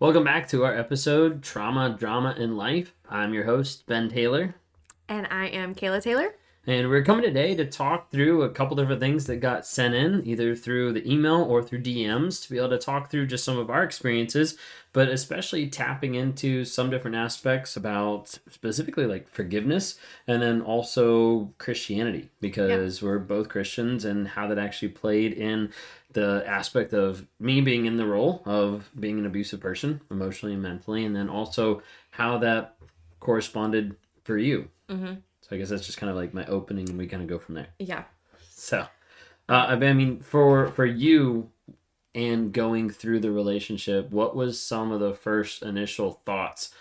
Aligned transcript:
Welcome 0.00 0.24
back 0.24 0.48
to 0.48 0.64
our 0.64 0.74
episode, 0.74 1.42
Trauma, 1.42 1.90
Drama, 1.90 2.34
in 2.38 2.56
Life. 2.56 2.94
I'm 3.10 3.34
your 3.34 3.44
host, 3.44 3.84
Ben 3.86 4.08
Taylor. 4.08 4.54
And 5.10 5.26
I 5.30 5.48
am 5.48 5.74
Kayla 5.74 6.00
Taylor. 6.00 6.34
And 6.70 6.88
we're 6.88 7.02
coming 7.02 7.24
today 7.24 7.56
to 7.56 7.64
talk 7.64 8.12
through 8.12 8.42
a 8.42 8.48
couple 8.48 8.76
different 8.76 9.00
things 9.00 9.26
that 9.26 9.38
got 9.38 9.66
sent 9.66 9.92
in, 9.92 10.24
either 10.24 10.54
through 10.54 10.92
the 10.92 11.12
email 11.12 11.42
or 11.42 11.64
through 11.64 11.82
DMs, 11.82 12.40
to 12.44 12.48
be 12.48 12.58
able 12.58 12.68
to 12.68 12.78
talk 12.78 13.10
through 13.10 13.26
just 13.26 13.42
some 13.42 13.58
of 13.58 13.68
our 13.68 13.82
experiences, 13.82 14.56
but 14.92 15.08
especially 15.08 15.68
tapping 15.68 16.14
into 16.14 16.64
some 16.64 16.88
different 16.88 17.16
aspects 17.16 17.74
about 17.74 18.38
specifically 18.48 19.04
like 19.04 19.28
forgiveness 19.28 19.98
and 20.28 20.40
then 20.40 20.60
also 20.62 21.52
Christianity, 21.58 22.30
because 22.40 23.02
we're 23.02 23.18
both 23.18 23.48
Christians 23.48 24.04
and 24.04 24.28
how 24.28 24.46
that 24.46 24.56
actually 24.56 24.90
played 24.90 25.32
in 25.32 25.72
the 26.12 26.44
aspect 26.46 26.92
of 26.92 27.26
me 27.40 27.60
being 27.60 27.86
in 27.86 27.96
the 27.96 28.06
role 28.06 28.42
of 28.44 28.90
being 28.96 29.18
an 29.18 29.26
abusive 29.26 29.58
person, 29.58 30.02
emotionally 30.08 30.52
and 30.52 30.62
mentally, 30.62 31.04
and 31.04 31.16
then 31.16 31.28
also 31.28 31.82
how 32.10 32.38
that 32.38 32.76
corresponded 33.18 33.96
for 34.22 34.38
you. 34.38 34.68
Mm-hmm. 34.88 35.14
So 35.50 35.56
I 35.56 35.58
guess 35.58 35.68
that's 35.68 35.84
just 35.84 35.98
kind 35.98 36.08
of 36.10 36.16
like 36.16 36.32
my 36.32 36.46
opening, 36.46 36.88
and 36.88 36.96
we 36.96 37.08
kind 37.08 37.22
of 37.24 37.28
go 37.28 37.38
from 37.40 37.56
there. 37.56 37.66
Yeah. 37.80 38.04
So, 38.50 38.86
uh, 39.48 39.66
I 39.68 39.76
mean- 39.92 40.20
for 40.20 40.68
for 40.68 40.86
you 40.86 41.50
and 42.14 42.52
going 42.52 42.88
through 42.90 43.18
the 43.20 43.32
relationship, 43.32 44.10
what 44.10 44.36
was 44.36 44.62
some 44.62 44.92
of 44.92 45.00
the 45.00 45.12
first 45.12 45.62
initial 45.64 46.22
thoughts? 46.24 46.72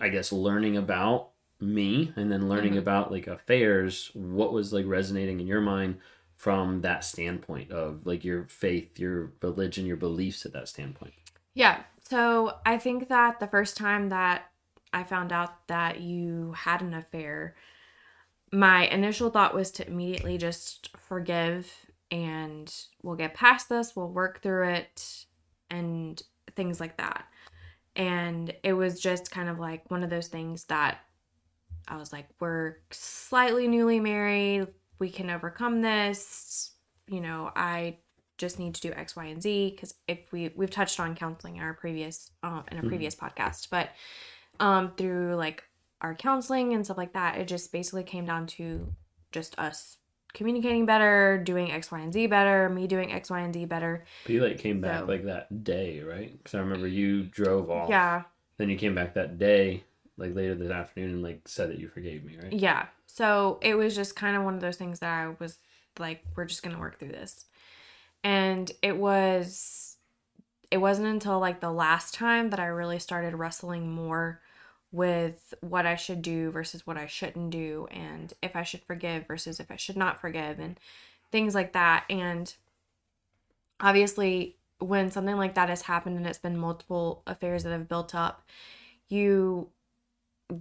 I 0.00 0.10
guess 0.10 0.32
learning 0.32 0.76
about 0.76 1.30
me 1.60 2.12
and 2.14 2.30
then 2.30 2.48
learning 2.48 2.74
Mhm. 2.74 2.78
about 2.78 3.10
like 3.10 3.26
affairs. 3.26 4.10
What 4.12 4.52
was 4.52 4.72
like 4.72 4.84
resonating 4.86 5.40
in 5.40 5.46
your 5.46 5.60
mind 5.62 5.98
from 6.36 6.82
that 6.82 7.04
standpoint 7.04 7.70
of 7.72 8.06
like 8.06 8.22
your 8.22 8.44
faith, 8.44 8.98
your 8.98 9.32
religion, 9.40 9.86
your 9.86 9.96
beliefs 9.96 10.44
at 10.44 10.52
that 10.52 10.68
standpoint? 10.68 11.14
Yeah. 11.54 11.84
So 12.08 12.58
I 12.66 12.76
think 12.78 13.08
that 13.08 13.40
the 13.40 13.46
first 13.46 13.76
time 13.78 14.10
that 14.10 14.50
I 14.92 15.04
found 15.04 15.32
out 15.32 15.66
that 15.68 16.00
you 16.00 16.52
had 16.52 16.82
an 16.82 16.92
affair, 16.94 17.56
my 18.52 18.86
initial 18.86 19.30
thought 19.30 19.54
was 19.54 19.70
to 19.72 19.86
immediately 19.86 20.38
just 20.38 20.90
forgive 20.96 21.72
and 22.10 22.72
we'll 23.02 23.16
get 23.16 23.34
past 23.34 23.68
this, 23.68 23.96
we'll 23.96 24.08
work 24.10 24.40
through 24.42 24.68
it, 24.68 25.26
and 25.70 26.22
things 26.54 26.78
like 26.78 26.96
that. 26.98 27.24
And 27.96 28.54
it 28.62 28.72
was 28.74 29.00
just 29.00 29.30
kind 29.30 29.48
of 29.48 29.58
like 29.58 29.90
one 29.90 30.04
of 30.04 30.10
those 30.10 30.28
things 30.28 30.64
that 30.64 30.98
I 31.88 31.96
was 31.96 32.12
like, 32.12 32.26
we're 32.40 32.76
slightly 32.90 33.66
newly 33.68 34.00
married, 34.00 34.68
we 34.98 35.10
can 35.10 35.30
overcome 35.30 35.82
this. 35.82 36.72
You 37.08 37.20
know, 37.20 37.50
I 37.54 37.98
just 38.38 38.58
need 38.58 38.74
to 38.76 38.80
do 38.80 38.92
X, 38.92 39.16
Y, 39.16 39.24
and 39.26 39.42
Z 39.42 39.70
because 39.70 39.94
if 40.08 40.32
we 40.32 40.50
we've 40.56 40.70
touched 40.70 40.98
on 41.00 41.14
counseling 41.14 41.56
in 41.56 41.62
our 41.62 41.74
previous 41.74 42.30
uh, 42.42 42.62
in 42.70 42.78
a 42.78 42.82
Mhm. 42.82 42.88
previous 42.88 43.14
podcast, 43.14 43.68
but 43.70 43.90
um 44.60 44.92
through 44.96 45.34
like 45.34 45.64
our 46.04 46.14
counseling 46.14 46.74
and 46.74 46.84
stuff 46.84 46.98
like 46.98 47.14
that, 47.14 47.38
it 47.38 47.48
just 47.48 47.72
basically 47.72 48.04
came 48.04 48.26
down 48.26 48.46
to 48.46 48.94
just 49.32 49.58
us 49.58 49.96
communicating 50.34 50.84
better, 50.84 51.40
doing 51.42 51.72
X, 51.72 51.90
Y, 51.90 51.98
and 52.00 52.12
Z 52.12 52.26
better, 52.26 52.68
me 52.68 52.86
doing 52.86 53.12
X, 53.12 53.30
Y, 53.30 53.40
and 53.40 53.54
Z 53.54 53.64
better. 53.64 54.04
But 54.24 54.32
you 54.32 54.42
like 54.44 54.58
came 54.58 54.80
back 54.80 55.00
So- 55.00 55.06
like 55.06 55.24
that 55.24 55.64
day, 55.64 56.00
right? 56.02 56.36
Because 56.36 56.54
I 56.54 56.58
remember 56.58 56.86
you 56.86 57.24
drove 57.24 57.70
off. 57.70 57.88
Yeah, 57.88 58.22
Then 58.58 58.68
you 58.68 58.76
came 58.76 58.94
back 58.94 59.14
that 59.14 59.38
day, 59.38 59.84
like 60.16 60.34
later 60.34 60.54
this 60.54 60.70
afternoon, 60.70 61.10
and 61.10 61.22
like 61.22 61.48
said 61.48 61.70
that 61.70 61.78
you 61.78 61.88
forgave 61.88 62.24
me, 62.24 62.36
right? 62.42 62.52
yeah. 62.52 62.86
So 63.06 63.58
it 63.62 63.74
was 63.76 63.94
just 63.94 64.16
kind 64.16 64.36
of 64.36 64.42
one 64.42 64.54
of 64.54 64.60
those 64.60 64.76
things 64.76 64.98
that 65.00 65.08
I 65.12 65.34
was 65.38 65.56
like, 65.98 66.22
we're 66.36 66.44
just 66.46 66.62
gonna 66.64 66.78
work 66.80 66.98
through 66.98 67.12
this, 67.12 67.46
and 68.22 68.70
it 68.82 68.96
was. 68.96 69.96
It 70.70 70.78
wasn't 70.78 71.06
until 71.06 71.38
like 71.38 71.60
the 71.60 71.70
last 71.70 72.14
time 72.14 72.50
that 72.50 72.58
I 72.58 72.66
really 72.66 72.98
started 72.98 73.36
wrestling 73.36 73.92
more 73.92 74.40
with 74.94 75.52
what 75.60 75.86
I 75.86 75.96
should 75.96 76.22
do 76.22 76.52
versus 76.52 76.86
what 76.86 76.96
I 76.96 77.06
shouldn't 77.06 77.50
do, 77.50 77.88
and 77.90 78.32
if 78.42 78.54
I 78.54 78.62
should 78.62 78.82
forgive 78.84 79.26
versus 79.26 79.58
if 79.58 79.70
I 79.72 79.76
should 79.76 79.96
not 79.96 80.20
forgive, 80.20 80.60
and 80.60 80.78
things 81.32 81.52
like 81.52 81.72
that. 81.72 82.04
And 82.08 82.54
obviously, 83.80 84.54
when 84.78 85.10
something 85.10 85.36
like 85.36 85.54
that 85.56 85.68
has 85.68 85.82
happened 85.82 86.16
and 86.16 86.26
it's 86.26 86.38
been 86.38 86.56
multiple 86.56 87.22
affairs 87.26 87.64
that 87.64 87.72
have 87.72 87.88
built 87.88 88.14
up, 88.14 88.46
you 89.08 89.68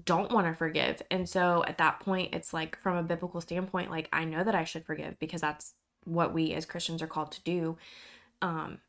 don't 0.03 0.31
want 0.31 0.47
to 0.47 0.55
forgive. 0.55 1.03
And 1.11 1.29
so 1.29 1.63
at 1.67 1.77
that 1.77 2.00
point, 2.00 2.33
it's 2.33 2.53
like 2.53 2.75
from 2.77 2.97
a 2.97 3.03
biblical 3.03 3.39
standpoint, 3.39 3.91
like 3.91 4.09
I 4.11 4.25
know 4.25 4.44
that 4.44 4.55
I 4.55 4.63
should 4.63 4.85
forgive 4.85 5.19
because 5.19 5.41
that's 5.41 5.73
what 6.05 6.33
we 6.33 6.53
as 6.53 6.65
Christians 6.65 7.03
are 7.03 7.07
called 7.07 7.33
to 7.33 7.44
do. 7.44 7.77
Um, 8.41 8.79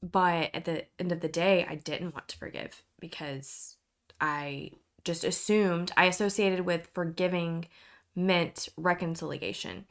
but 0.00 0.50
at 0.54 0.64
the 0.64 0.84
end 1.00 1.10
of 1.10 1.20
the 1.20 1.28
day, 1.28 1.66
I 1.68 1.74
didn't 1.74 2.14
want 2.14 2.28
to 2.28 2.38
forgive 2.38 2.84
because 3.00 3.77
I 4.20 4.72
just 5.04 5.24
assumed 5.24 5.92
I 5.96 6.06
associated 6.06 6.60
with 6.60 6.90
forgiving 6.94 7.66
meant 8.14 8.68
reconciliation. 8.76 9.86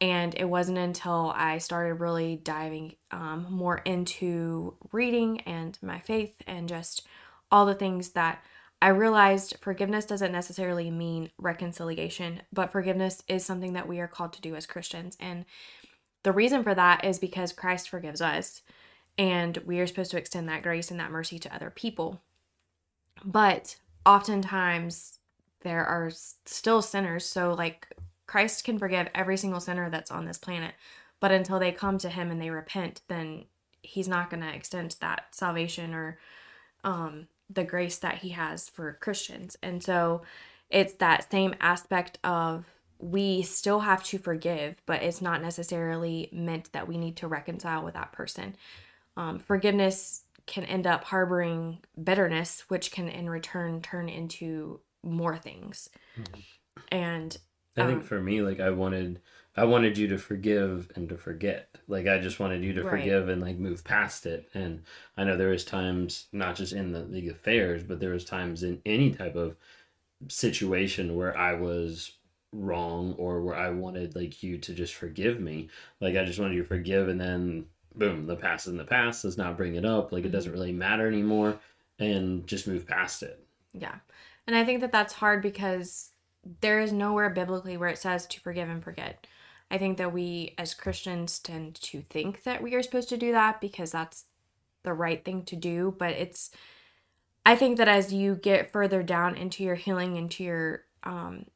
And 0.00 0.34
it 0.34 0.44
wasn't 0.44 0.78
until 0.78 1.32
I 1.34 1.58
started 1.58 1.94
really 1.94 2.36
diving 2.36 2.96
um, 3.10 3.46
more 3.50 3.78
into 3.78 4.74
reading 4.92 5.40
and 5.40 5.78
my 5.82 6.00
faith 6.00 6.34
and 6.46 6.68
just 6.68 7.06
all 7.50 7.64
the 7.64 7.74
things 7.74 8.10
that 8.10 8.42
I 8.82 8.88
realized 8.88 9.56
forgiveness 9.62 10.04
doesn't 10.04 10.32
necessarily 10.32 10.90
mean 10.90 11.30
reconciliation, 11.38 12.42
but 12.52 12.72
forgiveness 12.72 13.22
is 13.26 13.44
something 13.44 13.72
that 13.72 13.88
we 13.88 14.00
are 14.00 14.08
called 14.08 14.34
to 14.34 14.42
do 14.42 14.54
as 14.54 14.66
Christians. 14.66 15.16
And 15.18 15.46
the 16.24 16.32
reason 16.32 16.62
for 16.62 16.74
that 16.74 17.04
is 17.04 17.18
because 17.18 17.52
Christ 17.52 17.88
forgives 17.88 18.20
us, 18.20 18.60
and 19.16 19.56
we 19.58 19.80
are 19.80 19.86
supposed 19.86 20.10
to 20.10 20.18
extend 20.18 20.48
that 20.48 20.62
grace 20.62 20.90
and 20.90 21.00
that 21.00 21.10
mercy 21.10 21.38
to 21.38 21.54
other 21.54 21.70
people. 21.70 22.20
But 23.24 23.76
oftentimes, 24.04 25.18
there 25.62 25.84
are 25.84 26.10
still 26.10 26.82
sinners. 26.82 27.24
So, 27.24 27.54
like, 27.54 27.88
Christ 28.26 28.64
can 28.64 28.78
forgive 28.78 29.08
every 29.14 29.36
single 29.36 29.60
sinner 29.60 29.90
that's 29.90 30.10
on 30.10 30.24
this 30.24 30.38
planet, 30.38 30.74
but 31.20 31.32
until 31.32 31.58
they 31.58 31.72
come 31.72 31.98
to 31.98 32.08
Him 32.08 32.30
and 32.30 32.40
they 32.40 32.50
repent, 32.50 33.02
then 33.08 33.44
He's 33.82 34.08
not 34.08 34.30
going 34.30 34.42
to 34.42 34.54
extend 34.54 34.96
that 35.00 35.26
salvation 35.30 35.94
or 35.94 36.18
um, 36.82 37.28
the 37.48 37.64
grace 37.64 37.98
that 37.98 38.18
He 38.18 38.30
has 38.30 38.68
for 38.68 38.98
Christians. 39.00 39.56
And 39.62 39.82
so, 39.82 40.22
it's 40.70 40.94
that 40.94 41.30
same 41.30 41.54
aspect 41.60 42.18
of 42.24 42.64
we 42.98 43.42
still 43.42 43.80
have 43.80 44.02
to 44.04 44.18
forgive, 44.18 44.76
but 44.86 45.02
it's 45.02 45.20
not 45.20 45.42
necessarily 45.42 46.28
meant 46.32 46.72
that 46.72 46.88
we 46.88 46.96
need 46.96 47.16
to 47.16 47.28
reconcile 47.28 47.84
with 47.84 47.94
that 47.94 48.12
person. 48.12 48.56
Um, 49.16 49.38
forgiveness 49.38 50.22
can 50.46 50.64
end 50.64 50.86
up 50.86 51.04
harboring 51.04 51.80
bitterness, 52.02 52.62
which 52.68 52.90
can 52.92 53.08
in 53.08 53.28
return 53.30 53.82
turn 53.82 54.08
into 54.08 54.80
more 55.02 55.36
things. 55.38 55.88
And 56.90 57.36
I 57.76 57.84
think 57.84 58.02
Um, 58.02 58.04
for 58.04 58.20
me, 58.20 58.40
like 58.40 58.58
I 58.60 58.70
wanted, 58.70 59.20
I 59.56 59.64
wanted 59.64 59.98
you 59.98 60.08
to 60.08 60.18
forgive 60.18 60.90
and 60.96 61.08
to 61.10 61.16
forget. 61.18 61.76
Like 61.88 62.06
I 62.06 62.18
just 62.18 62.40
wanted 62.40 62.64
you 62.64 62.72
to 62.74 62.82
Right. 62.82 62.84
forgive 62.84 63.28
and 63.28 63.40
like 63.42 63.58
move 63.58 63.84
past 63.84 64.24
it. 64.26 64.48
And 64.54 64.82
I 65.16 65.24
know 65.24 65.36
there 65.36 65.50
was 65.50 65.64
times, 65.64 66.26
not 66.32 66.56
just 66.56 66.72
in 66.72 66.92
the 66.92 67.02
the 67.02 67.28
affairs, 67.28 67.82
but 67.84 68.00
there 68.00 68.12
was 68.12 68.24
times 68.24 68.62
in 68.62 68.80
any 68.86 69.12
type 69.12 69.36
of 69.36 69.56
situation 70.28 71.16
where 71.16 71.36
I 71.36 71.54
was 71.54 72.12
wrong 72.52 73.14
or 73.14 73.42
where 73.42 73.56
I 73.56 73.70
wanted 73.70 74.16
like 74.16 74.42
you 74.42 74.58
to 74.58 74.74
just 74.74 74.94
forgive 74.94 75.40
me. 75.40 75.70
Like 76.00 76.16
I 76.16 76.24
just 76.24 76.40
wanted 76.40 76.54
you 76.56 76.62
to 76.62 76.68
forgive, 76.68 77.08
and 77.08 77.20
then 77.20 77.66
boom, 77.96 78.26
the 78.26 78.36
past 78.36 78.66
is 78.66 78.72
in 78.72 78.78
the 78.78 78.84
past. 78.84 79.24
Let's 79.24 79.36
not 79.36 79.56
bring 79.56 79.74
it 79.74 79.84
up. 79.84 80.12
Like 80.12 80.24
it 80.24 80.32
doesn't 80.32 80.52
really 80.52 80.72
matter 80.72 81.06
anymore, 81.08 81.58
and 81.98 82.46
just 82.46 82.66
move 82.66 82.86
past 82.86 83.22
it. 83.22 83.44
yeah. 83.72 83.96
And 84.46 84.54
I 84.54 84.64
think 84.64 84.80
that 84.80 84.92
that's 84.92 85.14
hard 85.14 85.42
because 85.42 86.10
there 86.60 86.80
is 86.80 86.92
nowhere 86.92 87.30
biblically 87.30 87.76
where 87.76 87.88
it 87.88 87.98
says 87.98 88.26
to 88.28 88.40
forgive 88.40 88.68
and 88.68 88.82
forget. 88.84 89.26
I 89.70 89.78
think 89.78 89.98
that 89.98 90.12
we 90.12 90.54
as 90.58 90.74
Christians 90.74 91.40
tend 91.40 91.74
to 91.82 92.02
think 92.02 92.44
that 92.44 92.62
we 92.62 92.74
are 92.74 92.82
supposed 92.82 93.08
to 93.08 93.16
do 93.16 93.32
that 93.32 93.60
because 93.60 93.90
that's 93.90 94.26
the 94.84 94.92
right 94.92 95.24
thing 95.24 95.44
to 95.46 95.56
do, 95.56 95.94
but 95.98 96.10
it's 96.10 96.50
I 97.44 97.56
think 97.56 97.78
that 97.78 97.88
as 97.88 98.12
you 98.12 98.36
get 98.36 98.72
further 98.72 99.02
down 99.02 99.36
into 99.36 99.64
your 99.64 99.74
healing 99.74 100.16
into 100.16 100.44
your 100.44 100.84
um 101.02 101.46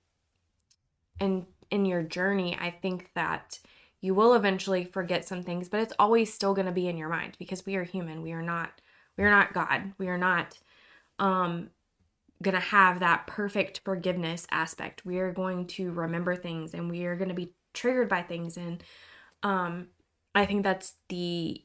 and 1.20 1.46
in 1.70 1.84
your 1.86 2.02
journey, 2.02 2.58
I 2.60 2.70
think 2.70 3.10
that 3.14 3.60
you 4.00 4.14
will 4.14 4.34
eventually 4.34 4.84
forget 4.84 5.26
some 5.26 5.42
things, 5.42 5.68
but 5.68 5.80
it's 5.80 5.92
always 5.98 6.32
still 6.32 6.54
going 6.54 6.66
to 6.66 6.72
be 6.72 6.88
in 6.88 6.96
your 6.96 7.08
mind 7.08 7.36
because 7.38 7.66
we 7.66 7.76
are 7.76 7.84
human. 7.84 8.22
We 8.22 8.32
are 8.32 8.42
not 8.42 8.80
we 9.18 9.24
are 9.24 9.30
not 9.30 9.52
God. 9.52 9.92
We 9.98 10.08
are 10.08 10.18
not 10.18 10.58
um 11.18 11.70
going 12.42 12.54
to 12.54 12.60
have 12.60 13.00
that 13.00 13.26
perfect 13.26 13.80
forgiveness 13.84 14.46
aspect. 14.50 15.04
We 15.04 15.18
are 15.18 15.32
going 15.32 15.66
to 15.68 15.92
remember 15.92 16.36
things 16.36 16.72
and 16.72 16.90
we 16.90 17.04
are 17.04 17.16
going 17.16 17.28
to 17.28 17.34
be 17.34 17.52
triggered 17.74 18.08
by 18.08 18.22
things 18.22 18.56
and 18.56 18.82
um 19.42 19.88
I 20.34 20.46
think 20.46 20.62
that's 20.62 20.94
the 21.08 21.64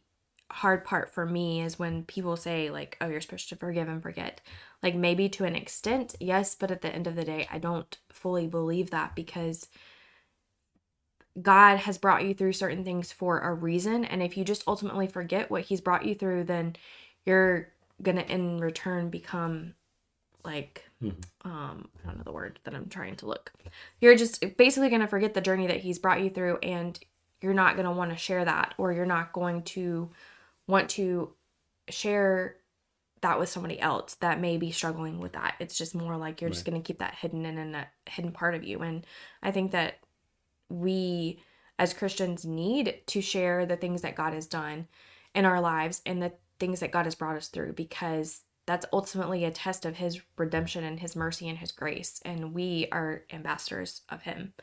hard 0.51 0.85
part 0.85 1.13
for 1.13 1.25
me 1.25 1.61
is 1.61 1.79
when 1.79 2.03
people 2.03 2.37
say 2.37 2.69
like 2.69 2.97
oh 3.01 3.07
you're 3.07 3.21
supposed 3.21 3.49
to 3.49 3.55
forgive 3.55 3.87
and 3.87 4.01
forget 4.03 4.41
like 4.83 4.95
maybe 4.95 5.27
to 5.27 5.43
an 5.43 5.55
extent 5.55 6.15
yes 6.19 6.53
but 6.53 6.69
at 6.69 6.81
the 6.81 6.93
end 6.93 7.07
of 7.07 7.15
the 7.15 7.25
day 7.25 7.47
i 7.51 7.57
don't 7.57 7.97
fully 8.11 8.45
believe 8.47 8.91
that 8.91 9.15
because 9.15 9.67
god 11.41 11.77
has 11.77 11.97
brought 11.97 12.23
you 12.23 12.33
through 12.33 12.53
certain 12.53 12.83
things 12.83 13.11
for 13.11 13.39
a 13.39 13.53
reason 13.53 14.05
and 14.05 14.23
if 14.23 14.37
you 14.37 14.43
just 14.43 14.63
ultimately 14.67 15.07
forget 15.07 15.51
what 15.51 15.63
he's 15.63 15.81
brought 15.81 16.05
you 16.05 16.15
through 16.15 16.43
then 16.43 16.75
you're 17.25 17.69
gonna 18.01 18.21
in 18.21 18.59
return 18.59 19.09
become 19.09 19.73
like 20.43 20.83
Mhm. 21.01 21.15
um 21.43 21.89
I 22.03 22.07
don't 22.07 22.17
know 22.17 22.23
the 22.23 22.31
word 22.31 22.59
that 22.63 22.73
I'm 22.75 22.87
trying 22.87 23.15
to 23.17 23.25
look. 23.25 23.51
You're 23.99 24.15
just 24.15 24.57
basically 24.57 24.89
gonna 24.89 25.07
forget 25.07 25.33
the 25.33 25.41
journey 25.41 25.67
that 25.67 25.81
he's 25.81 25.99
brought 25.99 26.21
you 26.21 26.29
through 26.29 26.57
and 26.59 26.99
you're 27.41 27.53
not 27.53 27.75
gonna 27.75 27.91
want 27.91 28.11
to 28.11 28.17
share 28.17 28.45
that 28.45 28.73
or 28.77 28.93
you're 28.93 29.05
not 29.05 29.33
going 29.33 29.63
to 29.63 30.09
want 30.67 30.89
to 30.91 31.33
share 31.89 32.57
that 33.21 33.39
with 33.39 33.49
somebody 33.49 33.79
else 33.79 34.15
that 34.15 34.39
may 34.39 34.57
be 34.57 34.71
struggling 34.71 35.19
with 35.19 35.33
that. 35.33 35.55
It's 35.59 35.77
just 35.77 35.95
more 35.95 36.15
like 36.17 36.41
you're 36.41 36.49
just 36.49 36.65
gonna 36.65 36.81
keep 36.81 36.99
that 36.99 37.15
hidden 37.15 37.45
in 37.45 37.75
a 37.75 37.87
hidden 38.07 38.31
part 38.31 38.55
of 38.55 38.63
you. 38.63 38.79
And 38.81 39.05
I 39.41 39.51
think 39.51 39.71
that 39.71 39.99
we 40.69 41.41
as 41.77 41.93
Christians 41.93 42.45
need 42.45 43.01
to 43.07 43.21
share 43.21 43.65
the 43.65 43.75
things 43.75 44.01
that 44.01 44.15
God 44.15 44.33
has 44.33 44.47
done 44.47 44.87
in 45.33 45.45
our 45.45 45.59
lives 45.59 46.01
and 46.05 46.21
the 46.21 46.33
things 46.59 46.79
that 46.79 46.91
God 46.91 47.05
has 47.05 47.15
brought 47.15 47.35
us 47.35 47.49
through 47.49 47.73
because 47.73 48.41
that's 48.65 48.85
ultimately 48.93 49.43
a 49.43 49.51
test 49.51 49.85
of 49.85 49.97
his 49.97 50.21
redemption 50.37 50.83
and 50.83 50.99
his 50.99 51.15
mercy 51.15 51.47
and 51.49 51.57
his 51.57 51.71
grace 51.71 52.21
and 52.25 52.53
we 52.53 52.87
are 52.91 53.23
ambassadors 53.31 54.01
of 54.09 54.21
him. 54.21 54.53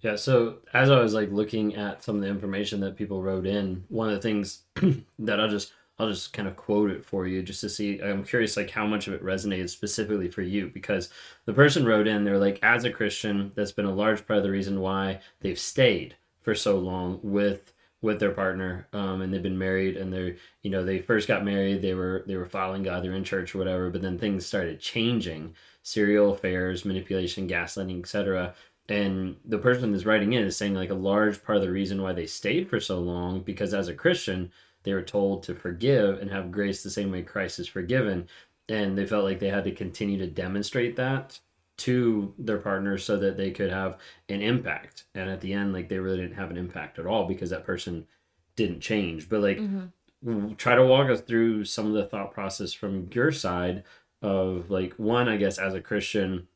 Yeah, 0.00 0.16
so 0.16 0.58
as 0.72 0.90
I 0.90 1.00
was 1.00 1.14
like 1.14 1.30
looking 1.30 1.74
at 1.74 2.02
some 2.02 2.16
of 2.16 2.22
the 2.22 2.28
information 2.28 2.80
that 2.80 2.96
people 2.96 3.22
wrote 3.22 3.46
in, 3.46 3.84
one 3.88 4.08
of 4.08 4.14
the 4.14 4.20
things 4.20 4.62
that 5.18 5.40
I'll 5.40 5.48
just 5.48 5.72
I'll 5.98 6.10
just 6.10 6.32
kind 6.32 6.46
of 6.46 6.56
quote 6.56 6.90
it 6.90 7.04
for 7.04 7.26
you 7.26 7.42
just 7.42 7.62
to 7.62 7.68
see 7.68 8.00
I'm 8.00 8.24
curious 8.24 8.56
like 8.56 8.70
how 8.70 8.86
much 8.86 9.08
of 9.08 9.14
it 9.14 9.24
resonated 9.24 9.70
specifically 9.70 10.28
for 10.28 10.42
you 10.42 10.68
because 10.68 11.08
the 11.46 11.54
person 11.54 11.86
wrote 11.86 12.06
in 12.06 12.24
they're 12.24 12.38
like 12.38 12.58
as 12.62 12.84
a 12.84 12.90
Christian 12.90 13.52
that's 13.54 13.72
been 13.72 13.86
a 13.86 13.94
large 13.94 14.26
part 14.26 14.38
of 14.38 14.42
the 14.42 14.50
reason 14.50 14.80
why 14.80 15.20
they've 15.40 15.58
stayed 15.58 16.16
for 16.42 16.54
so 16.54 16.78
long 16.78 17.18
with 17.22 17.72
with 18.02 18.20
their 18.20 18.30
partner 18.30 18.86
um, 18.92 19.22
and 19.22 19.32
they've 19.32 19.42
been 19.42 19.58
married 19.58 19.96
and 19.96 20.12
they're 20.12 20.36
you 20.62 20.70
know 20.70 20.84
they 20.84 21.00
first 21.00 21.26
got 21.26 21.44
married 21.44 21.82
they 21.82 21.94
were 21.94 22.24
they 22.26 22.36
were 22.36 22.46
following 22.46 22.82
god 22.82 23.02
they're 23.02 23.14
in 23.14 23.24
church 23.24 23.54
or 23.54 23.58
whatever 23.58 23.90
but 23.90 24.02
then 24.02 24.18
things 24.18 24.44
started 24.44 24.78
changing 24.78 25.54
serial 25.82 26.32
affairs 26.32 26.84
manipulation 26.84 27.48
gaslighting 27.48 27.98
etc 27.98 28.54
and 28.88 29.36
the 29.44 29.58
person 29.58 29.90
that's 29.90 30.04
writing 30.04 30.34
in 30.34 30.44
is 30.44 30.56
saying 30.56 30.74
like 30.74 30.90
a 30.90 30.94
large 30.94 31.42
part 31.42 31.56
of 31.56 31.62
the 31.62 31.70
reason 31.70 32.02
why 32.02 32.12
they 32.12 32.26
stayed 32.26 32.68
for 32.68 32.78
so 32.78 33.00
long 33.00 33.40
because 33.40 33.72
as 33.72 33.88
a 33.88 33.94
christian 33.94 34.52
they 34.86 34.94
were 34.94 35.02
told 35.02 35.42
to 35.42 35.54
forgive 35.54 36.20
and 36.20 36.30
have 36.30 36.50
grace 36.50 36.82
the 36.82 36.90
same 36.90 37.12
way 37.12 37.22
christ 37.22 37.58
is 37.58 37.68
forgiven. 37.68 38.28
And 38.68 38.96
they 38.96 39.06
felt 39.06 39.24
like 39.24 39.38
they 39.38 39.50
had 39.50 39.64
to 39.64 39.72
continue 39.72 40.18
to 40.18 40.26
demonstrate 40.26 40.96
that 40.96 41.38
to 41.78 42.32
their 42.38 42.58
partners 42.58 43.04
so 43.04 43.18
that 43.18 43.36
they 43.36 43.50
could 43.50 43.70
have 43.70 43.98
an 44.30 44.40
impact. 44.40 45.04
And 45.14 45.28
at 45.28 45.42
the 45.42 45.52
end 45.52 45.74
like 45.74 45.88
they 45.90 45.98
really 45.98 46.18
didn't 46.18 46.36
have 46.36 46.50
an 46.50 46.56
impact 46.56 46.98
at 46.98 47.06
all 47.06 47.26
because 47.26 47.50
that 47.50 47.66
person 47.66 48.06
didn't 48.54 48.80
change. 48.80 49.28
But 49.28 49.42
like 49.42 49.58
mm-hmm. 49.58 49.86
w- 50.24 50.54
try 50.54 50.74
to 50.74 50.86
walk 50.86 51.10
us 51.10 51.20
through 51.20 51.66
some 51.66 51.86
of 51.86 51.92
the 51.92 52.06
thought 52.06 52.32
process 52.32 52.72
from 52.72 53.10
your 53.12 53.32
side 53.32 53.84
of 54.22 54.70
like 54.70 54.94
one 54.94 55.28
i 55.28 55.36
guess 55.36 55.58
as 55.58 55.74
a 55.74 55.80
christian 55.80 56.48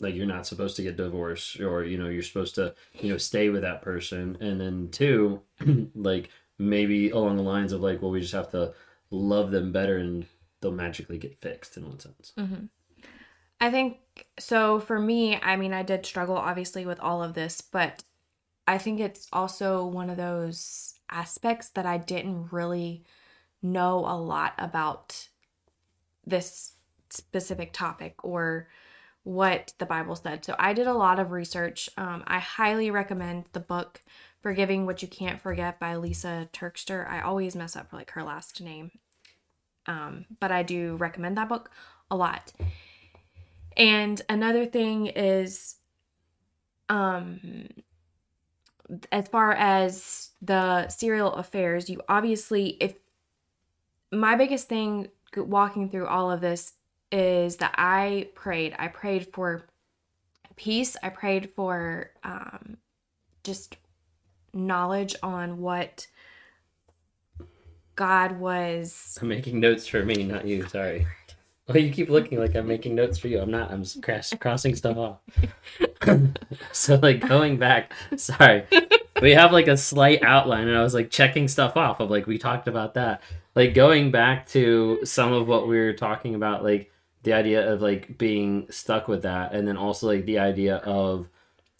like 0.00 0.14
you're 0.14 0.26
not 0.26 0.46
supposed 0.46 0.76
to 0.76 0.82
get 0.82 0.96
divorced 0.96 1.60
or 1.60 1.84
you 1.84 1.98
know 1.98 2.08
you're 2.08 2.22
supposed 2.22 2.54
to 2.54 2.74
you 2.94 3.10
know 3.10 3.18
stay 3.18 3.50
with 3.50 3.62
that 3.62 3.82
person. 3.82 4.36
And 4.40 4.60
then 4.60 4.88
two 4.90 5.42
like 5.94 6.30
maybe 6.60 7.10
along 7.10 7.36
the 7.36 7.42
lines 7.42 7.72
of 7.72 7.80
like 7.80 8.00
well 8.02 8.10
we 8.10 8.20
just 8.20 8.32
have 8.32 8.50
to 8.50 8.72
love 9.10 9.50
them 9.50 9.72
better 9.72 9.96
and 9.96 10.26
they'll 10.60 10.70
magically 10.70 11.18
get 11.18 11.40
fixed 11.40 11.76
in 11.76 11.86
one 11.86 11.98
sense 11.98 12.32
I 13.60 13.70
think 13.70 13.98
so 14.38 14.80
for 14.80 14.98
me, 14.98 15.36
I 15.36 15.56
mean, 15.56 15.74
I 15.74 15.82
did 15.82 16.06
struggle 16.06 16.36
obviously 16.36 16.86
with 16.86 16.98
all 16.98 17.22
of 17.22 17.34
this, 17.34 17.60
but 17.60 18.02
I 18.66 18.78
think 18.78 19.00
it's 19.00 19.28
also 19.32 19.84
one 19.84 20.08
of 20.08 20.16
those 20.16 20.94
aspects 21.10 21.68
that 21.70 21.84
I 21.84 21.98
didn't 21.98 22.52
really 22.52 23.04
know 23.62 23.98
a 23.98 24.16
lot 24.16 24.54
about 24.56 25.28
this 26.26 26.74
specific 27.10 27.72
topic 27.72 28.24
or 28.24 28.68
what 29.24 29.74
the 29.78 29.86
Bible 29.86 30.16
said. 30.16 30.44
So 30.44 30.54
I 30.58 30.72
did 30.72 30.86
a 30.86 30.94
lot 30.94 31.18
of 31.18 31.30
research. 31.30 31.90
Um, 31.98 32.24
I 32.26 32.38
highly 32.38 32.90
recommend 32.90 33.44
the 33.52 33.60
book 33.60 34.00
Forgiving 34.40 34.86
What 34.86 35.02
You 35.02 35.08
Can't 35.08 35.40
Forget 35.40 35.78
by 35.78 35.94
Lysa 35.94 36.50
Turkster. 36.50 37.08
I 37.08 37.20
always 37.20 37.54
mess 37.54 37.76
up 37.76 37.92
like 37.92 38.12
her 38.12 38.22
last 38.22 38.60
name. 38.60 38.90
Um, 39.86 40.24
but 40.40 40.50
I 40.50 40.62
do 40.62 40.96
recommend 40.96 41.36
that 41.36 41.48
book 41.48 41.70
a 42.10 42.16
lot. 42.16 42.52
And 43.76 44.20
another 44.28 44.66
thing 44.66 45.06
is 45.06 45.76
um 46.88 47.68
as 49.12 49.28
far 49.28 49.52
as 49.52 50.30
the 50.42 50.88
serial 50.88 51.32
affairs, 51.34 51.88
you 51.88 52.00
obviously 52.08 52.76
if 52.80 52.94
my 54.12 54.34
biggest 54.34 54.68
thing 54.68 55.08
walking 55.36 55.88
through 55.88 56.08
all 56.08 56.30
of 56.30 56.40
this 56.40 56.72
is 57.12 57.56
that 57.56 57.74
I 57.76 58.28
prayed. 58.34 58.74
I 58.78 58.88
prayed 58.88 59.32
for 59.32 59.66
peace. 60.56 60.96
I 61.02 61.10
prayed 61.10 61.50
for 61.50 62.10
um 62.24 62.76
just 63.44 63.76
knowledge 64.52 65.14
on 65.22 65.58
what 65.58 66.06
God 67.96 68.38
was 68.40 69.18
i'm 69.20 69.28
making 69.28 69.60
notes 69.60 69.86
for 69.86 70.02
me 70.04 70.22
not 70.22 70.46
you 70.46 70.66
sorry. 70.68 71.06
Oh 71.68 71.76
you 71.76 71.92
keep 71.92 72.08
looking 72.08 72.38
like 72.38 72.54
i'm 72.56 72.66
making 72.66 72.94
notes 72.94 73.18
for 73.18 73.28
you. 73.28 73.40
I'm 73.40 73.50
not 73.50 73.70
i'm 73.70 73.82
just 73.82 74.02
cross- 74.02 74.32
crossing 74.40 74.74
stuff 74.74 74.96
off. 74.96 75.18
So 76.72 76.96
like 76.96 77.20
going 77.26 77.58
back 77.58 77.92
sorry. 78.16 78.64
We 79.20 79.32
have 79.32 79.52
like 79.52 79.68
a 79.68 79.76
slight 79.76 80.22
outline 80.22 80.66
and 80.66 80.76
i 80.76 80.82
was 80.82 80.94
like 80.94 81.10
checking 81.10 81.46
stuff 81.46 81.76
off 81.76 82.00
of 82.00 82.10
like 82.10 82.26
we 82.26 82.38
talked 82.38 82.68
about 82.68 82.94
that. 82.94 83.22
Like 83.54 83.74
going 83.74 84.10
back 84.10 84.46
to 84.48 85.00
some 85.04 85.32
of 85.32 85.46
what 85.46 85.68
we 85.68 85.78
were 85.78 85.92
talking 85.92 86.34
about 86.34 86.64
like 86.64 86.90
the 87.22 87.34
idea 87.34 87.70
of 87.70 87.82
like 87.82 88.16
being 88.16 88.66
stuck 88.70 89.06
with 89.08 89.22
that 89.22 89.52
and 89.52 89.68
then 89.68 89.76
also 89.76 90.06
like 90.06 90.24
the 90.24 90.38
idea 90.38 90.76
of 90.76 91.28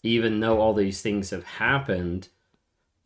even 0.02 0.40
though 0.40 0.60
all 0.60 0.74
these 0.74 1.00
things 1.00 1.30
have 1.30 1.44
happened 1.44 2.28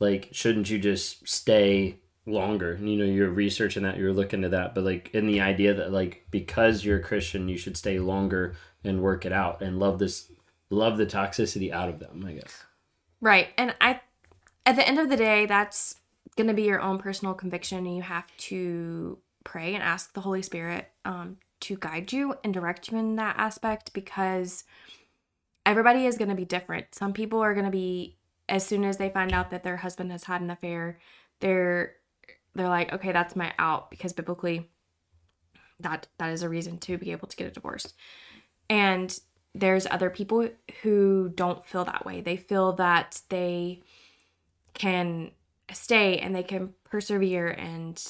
like 0.01 0.29
shouldn't 0.33 0.71
you 0.71 0.79
just 0.79 1.27
stay 1.29 1.99
longer 2.27 2.79
you 2.81 2.97
know 2.97 3.05
you're 3.05 3.31
researching 3.31 3.83
that 3.83 3.99
you're 3.99 4.13
looking 4.13 4.43
to 4.43 4.49
that 4.49 4.75
but 4.75 4.83
like 4.83 5.11
in 5.13 5.27
the 5.27 5.41
idea 5.41 5.75
that 5.75 5.93
like 5.93 6.27
because 6.31 6.85
you're 6.85 6.99
a 6.99 7.03
christian 7.03 7.49
you 7.49 7.57
should 7.59 7.77
stay 7.77 7.99
longer 7.99 8.57
and 8.83 9.03
work 9.03 9.27
it 9.27 9.33
out 9.33 9.61
and 9.61 9.79
love 9.79 9.99
this 9.99 10.33
love 10.71 10.97
the 10.97 11.05
toxicity 11.05 11.71
out 11.71 11.91
of 11.91 11.99
them 11.99 12.25
i 12.27 12.33
guess 12.33 12.65
Right. 13.25 13.49
And 13.57 13.75
I 13.81 14.01
at 14.67 14.77
the 14.77 14.87
end 14.87 14.99
of 14.99 15.09
the 15.09 15.17
day, 15.17 15.47
that's 15.47 15.97
going 16.37 16.47
to 16.47 16.55
be 16.55 16.65
your 16.65 16.81
own 16.81 16.99
personal 16.99 17.33
conviction 17.33 17.79
and 17.87 17.97
you 17.97 18.03
have 18.03 18.27
to 18.37 19.19
pray 19.45 19.75
and 19.75 19.83
ask 19.83 20.13
the 20.13 20.21
Holy 20.21 20.43
Spirit 20.43 20.91
um 21.07 21.39
to 21.61 21.77
guide 21.77 22.13
you 22.13 22.35
and 22.45 22.53
direct 22.53 22.93
you 22.93 22.99
in 22.99 23.17
that 23.17 23.37
aspect 23.39 23.95
because 23.95 24.65
everybody 25.65 26.05
is 26.05 26.19
going 26.19 26.29
to 26.29 26.35
be 26.35 26.45
different. 26.45 26.95
Some 26.95 27.15
people 27.15 27.41
are 27.41 27.55
going 27.55 27.65
to 27.65 27.71
be 27.71 28.19
as 28.49 28.67
soon 28.67 28.85
as 28.85 28.97
they 28.97 29.11
find 29.11 29.33
out 29.33 29.51
that 29.51 29.63
their 29.63 29.77
husband 29.77 30.11
has 30.13 30.25
had 30.25 30.41
an 30.41 30.51
affair, 30.51 30.99
they're 31.41 31.95
they're 32.55 32.69
like, 32.69 32.93
"Okay, 32.93 33.13
that's 33.13 33.37
my 33.37 33.53
out" 33.59 33.91
because 33.91 34.13
biblically 34.13 34.71
that 35.81 36.07
that 36.19 36.31
is 36.31 36.43
a 36.43 36.49
reason 36.49 36.79
to 36.79 36.99
be 36.99 37.13
able 37.13 37.29
to 37.29 37.37
get 37.37 37.49
a 37.49 37.51
divorce. 37.51 37.95
And 38.71 39.19
there's 39.55 39.87
other 39.87 40.11
people 40.11 40.49
who 40.83 41.33
don't 41.35 41.65
feel 41.65 41.85
that 41.85 42.05
way. 42.05 42.21
They 42.21 42.37
feel 42.37 42.73
that 42.75 43.21
they 43.29 43.83
can 44.75 45.31
stay 45.73 46.19
and 46.19 46.35
they 46.35 46.43
can 46.43 46.75
persevere 46.85 47.49
and 47.49 48.03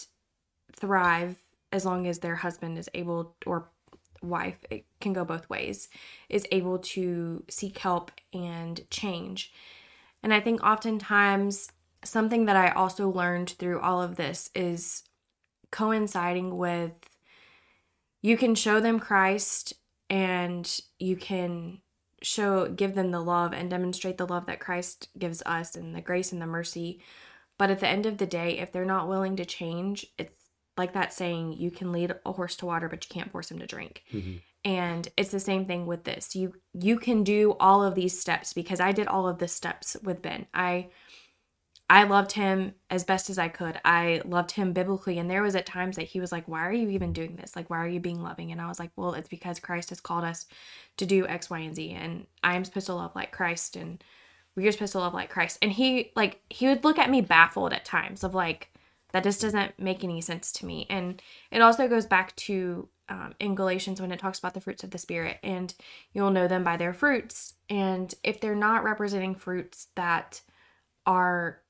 thrive 0.72 1.42
as 1.72 1.84
long 1.84 2.06
as 2.06 2.18
their 2.18 2.36
husband 2.36 2.78
is 2.78 2.88
able 2.94 3.34
or 3.46 3.68
wife 4.22 4.58
it 4.70 4.86
can 5.00 5.12
go 5.12 5.24
both 5.24 5.48
ways 5.50 5.88
is 6.30 6.46
able 6.50 6.78
to 6.78 7.44
seek 7.48 7.78
help 7.78 8.10
and 8.32 8.88
change 8.90 9.52
and 10.24 10.34
i 10.34 10.40
think 10.40 10.60
oftentimes 10.64 11.68
something 12.04 12.46
that 12.46 12.56
i 12.56 12.70
also 12.70 13.08
learned 13.08 13.50
through 13.50 13.80
all 13.80 14.02
of 14.02 14.16
this 14.16 14.50
is 14.54 15.04
coinciding 15.70 16.56
with 16.56 16.92
you 18.22 18.36
can 18.36 18.54
show 18.54 18.80
them 18.80 18.98
christ 18.98 19.74
and 20.10 20.80
you 20.98 21.16
can 21.16 21.80
show 22.22 22.68
give 22.68 22.94
them 22.94 23.10
the 23.10 23.20
love 23.20 23.52
and 23.52 23.70
demonstrate 23.70 24.16
the 24.16 24.26
love 24.26 24.46
that 24.46 24.60
Christ 24.60 25.08
gives 25.18 25.42
us 25.44 25.76
and 25.76 25.94
the 25.94 26.00
grace 26.00 26.32
and 26.32 26.40
the 26.40 26.46
mercy 26.46 27.00
but 27.58 27.70
at 27.70 27.80
the 27.80 27.88
end 27.88 28.06
of 28.06 28.18
the 28.18 28.26
day 28.26 28.58
if 28.58 28.72
they're 28.72 28.84
not 28.84 29.08
willing 29.08 29.36
to 29.36 29.44
change 29.44 30.06
it's 30.18 30.34
like 30.78 30.94
that 30.94 31.12
saying 31.12 31.52
you 31.52 31.70
can 31.70 31.92
lead 31.92 32.14
a 32.24 32.32
horse 32.32 32.56
to 32.56 32.66
water 32.66 32.88
but 32.88 33.04
you 33.04 33.12
can't 33.12 33.30
force 33.30 33.50
him 33.50 33.58
to 33.58 33.66
drink 33.66 34.02
Mhm. 34.12 34.40
And 34.64 35.08
it's 35.16 35.30
the 35.30 35.40
same 35.40 35.66
thing 35.66 35.86
with 35.86 36.04
this 36.04 36.34
you 36.34 36.54
you 36.72 36.98
can 36.98 37.22
do 37.22 37.56
all 37.60 37.82
of 37.82 37.94
these 37.94 38.18
steps 38.18 38.52
because 38.52 38.80
I 38.80 38.92
did 38.92 39.06
all 39.06 39.28
of 39.28 39.38
the 39.38 39.48
steps 39.48 39.96
with 40.02 40.22
Ben 40.22 40.46
I 40.54 40.88
I 41.88 42.04
loved 42.04 42.32
him 42.32 42.74
as 42.88 43.04
best 43.04 43.28
as 43.28 43.38
I 43.38 43.48
could. 43.48 43.78
I 43.84 44.22
loved 44.24 44.52
him 44.52 44.72
biblically. 44.72 45.18
And 45.18 45.30
there 45.30 45.42
was 45.42 45.54
at 45.54 45.66
times 45.66 45.96
that 45.96 46.06
he 46.06 46.20
was 46.20 46.32
like, 46.32 46.48
Why 46.48 46.66
are 46.66 46.72
you 46.72 46.88
even 46.90 47.12
doing 47.12 47.36
this? 47.36 47.54
Like, 47.54 47.68
why 47.68 47.78
are 47.78 47.88
you 47.88 48.00
being 48.00 48.22
loving? 48.22 48.50
And 48.50 48.60
I 48.60 48.68
was 48.68 48.78
like, 48.78 48.90
Well, 48.96 49.14
it's 49.14 49.28
because 49.28 49.60
Christ 49.60 49.90
has 49.90 50.00
called 50.00 50.24
us 50.24 50.46
to 50.96 51.04
do 51.04 51.26
X, 51.26 51.50
Y, 51.50 51.58
and 51.58 51.76
Z. 51.76 51.90
And 51.90 52.26
I 52.42 52.56
am 52.56 52.64
supposed 52.64 52.86
to 52.86 52.94
love 52.94 53.14
like 53.14 53.32
Christ 53.32 53.76
and 53.76 54.02
we're 54.56 54.72
supposed 54.72 54.92
to 54.92 54.98
love 54.98 55.14
like 55.14 55.30
Christ. 55.30 55.58
And 55.60 55.72
he 55.72 56.12
like 56.16 56.40
he 56.48 56.68
would 56.68 56.84
look 56.84 56.98
at 56.98 57.10
me 57.10 57.20
baffled 57.20 57.72
at 57.74 57.84
times 57.84 58.24
of 58.24 58.34
like, 58.34 58.72
That 59.12 59.24
just 59.24 59.42
doesn't 59.42 59.78
make 59.78 60.02
any 60.02 60.22
sense 60.22 60.52
to 60.52 60.66
me. 60.66 60.86
And 60.88 61.20
it 61.50 61.60
also 61.60 61.86
goes 61.86 62.06
back 62.06 62.34
to 62.36 62.88
um, 63.08 63.34
in 63.38 63.54
Galatians 63.54 64.00
when 64.00 64.12
it 64.12 64.18
talks 64.18 64.38
about 64.38 64.54
the 64.54 64.60
fruits 64.60 64.84
of 64.84 64.90
the 64.90 64.98
Spirit, 64.98 65.38
and 65.42 65.74
you'll 66.12 66.30
know 66.30 66.48
them 66.48 66.64
by 66.64 66.76
their 66.76 66.94
fruits. 66.94 67.54
And 67.68 68.14
if 68.22 68.40
they're 68.40 68.54
not 68.54 68.84
representing 68.84 69.34
fruits 69.34 69.88
that 69.94 70.40
are 71.06 71.60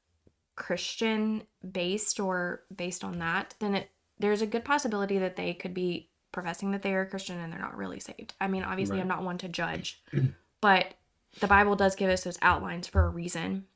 Christian 0.56 1.42
based 1.68 2.20
or 2.20 2.62
based 2.74 3.02
on 3.02 3.18
that, 3.18 3.54
then 3.58 3.74
it 3.74 3.90
there's 4.18 4.42
a 4.42 4.46
good 4.46 4.64
possibility 4.64 5.18
that 5.18 5.34
they 5.34 5.52
could 5.54 5.74
be 5.74 6.08
professing 6.30 6.70
that 6.70 6.82
they 6.82 6.94
are 6.94 7.04
Christian 7.04 7.38
and 7.38 7.52
they're 7.52 7.60
not 7.60 7.76
really 7.76 7.98
saved. 7.98 8.34
I 8.40 8.46
mean, 8.46 8.62
obviously, 8.62 8.96
Right. 8.96 9.02
I'm 9.02 9.08
not 9.08 9.24
one 9.24 9.38
to 9.38 9.48
judge, 9.48 10.02
but 10.60 10.94
the 11.40 11.48
Bible 11.48 11.74
does 11.74 11.96
give 11.96 12.10
us 12.10 12.22
those 12.22 12.38
outlines 12.42 12.86
for 12.86 13.04
a 13.04 13.08
reason. 13.08 13.66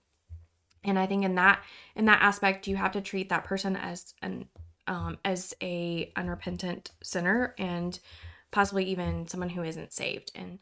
And 0.85 0.97
I 0.97 1.07
think 1.07 1.25
in 1.25 1.35
that 1.35 1.63
in 1.97 2.05
that 2.05 2.23
aspect, 2.23 2.69
you 2.69 2.77
have 2.77 2.93
to 2.93 3.01
treat 3.01 3.29
that 3.31 3.45
person 3.45 3.75
as 3.75 4.15
an 4.23 4.47
um, 4.89 5.19
as 5.25 5.55
a 5.63 6.11
unrepentant 6.17 6.91
sinner 7.03 7.55
and 7.59 8.01
possibly 8.51 8.85
even 8.85 9.29
someone 9.29 9.51
who 9.51 9.63
isn't 9.63 9.93
saved. 9.93 10.33
And 10.35 10.59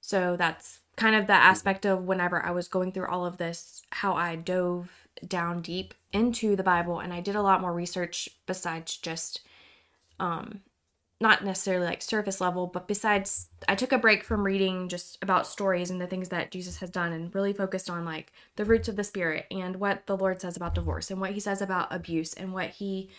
so 0.00 0.36
that's 0.36 0.80
kind 0.96 1.14
of 1.14 1.26
the 1.26 1.34
aspect 1.34 1.84
of 1.84 2.04
whenever 2.04 2.44
I 2.44 2.50
was 2.50 2.68
going 2.68 2.92
through 2.92 3.08
all 3.08 3.26
of 3.26 3.36
this, 3.36 3.82
how 3.90 4.14
I 4.14 4.36
dove 4.36 4.90
down 5.26 5.60
deep 5.60 5.94
into 6.12 6.56
the 6.56 6.62
Bible 6.62 6.98
and 6.98 7.12
I 7.12 7.20
did 7.20 7.36
a 7.36 7.42
lot 7.42 7.60
more 7.60 7.72
research 7.72 8.28
besides 8.46 8.96
just 8.96 9.40
um 10.18 10.60
not 11.22 11.44
necessarily 11.44 11.84
like 11.84 12.00
surface 12.00 12.40
level, 12.40 12.66
but 12.66 12.88
besides 12.88 13.48
I 13.68 13.74
took 13.74 13.92
a 13.92 13.98
break 13.98 14.24
from 14.24 14.42
reading 14.42 14.88
just 14.88 15.18
about 15.20 15.46
stories 15.46 15.90
and 15.90 16.00
the 16.00 16.06
things 16.06 16.30
that 16.30 16.50
Jesus 16.50 16.78
has 16.78 16.88
done 16.88 17.12
and 17.12 17.34
really 17.34 17.52
focused 17.52 17.90
on 17.90 18.06
like 18.06 18.32
the 18.56 18.64
fruits 18.64 18.88
of 18.88 18.96
the 18.96 19.04
spirit 19.04 19.44
and 19.50 19.76
what 19.76 20.06
the 20.06 20.16
Lord 20.16 20.40
says 20.40 20.56
about 20.56 20.74
divorce 20.74 21.10
and 21.10 21.20
what 21.20 21.32
he 21.32 21.40
says 21.40 21.60
about 21.60 21.94
abuse 21.94 22.32
and 22.32 22.54
what 22.54 22.70
he 22.70 23.10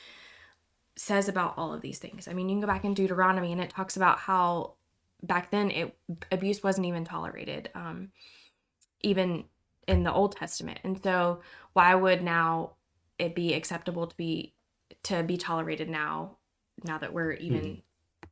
says 0.96 1.30
about 1.30 1.54
all 1.58 1.74
of 1.74 1.82
these 1.82 2.00
things. 2.00 2.28
I 2.28 2.34
mean, 2.34 2.50
you 2.50 2.56
can 2.56 2.62
go 2.62 2.68
back 2.68 2.86
in 2.86 2.94
Deuteronomy 2.94 3.52
and 3.52 3.62
it 3.62 3.70
talks 3.70 3.96
about 3.96 4.20
how 4.20 4.74
back 5.24 5.52
then 5.52 5.72
it 5.72 5.96
abuse 6.32 6.64
wasn't 6.64 6.88
even 6.88 7.06
tolerated 7.06 7.70
um 7.76 8.12
even 9.02 9.44
in 9.88 10.04
the 10.04 10.14
Old 10.14 10.36
Testament. 10.36 10.80
And 10.84 11.02
so 11.04 11.42
why 11.74 11.94
would 11.96 12.24
now 12.24 12.72
it 13.18 13.36
be 13.36 13.54
acceptable 13.54 14.08
to 14.08 14.16
be 14.16 14.54
to 15.04 15.24
be 15.24 15.38
tolerated 15.38 15.90
now 15.90 16.38
now 16.84 16.98
that 16.98 17.14
we're 17.14 17.34
even 17.34 17.82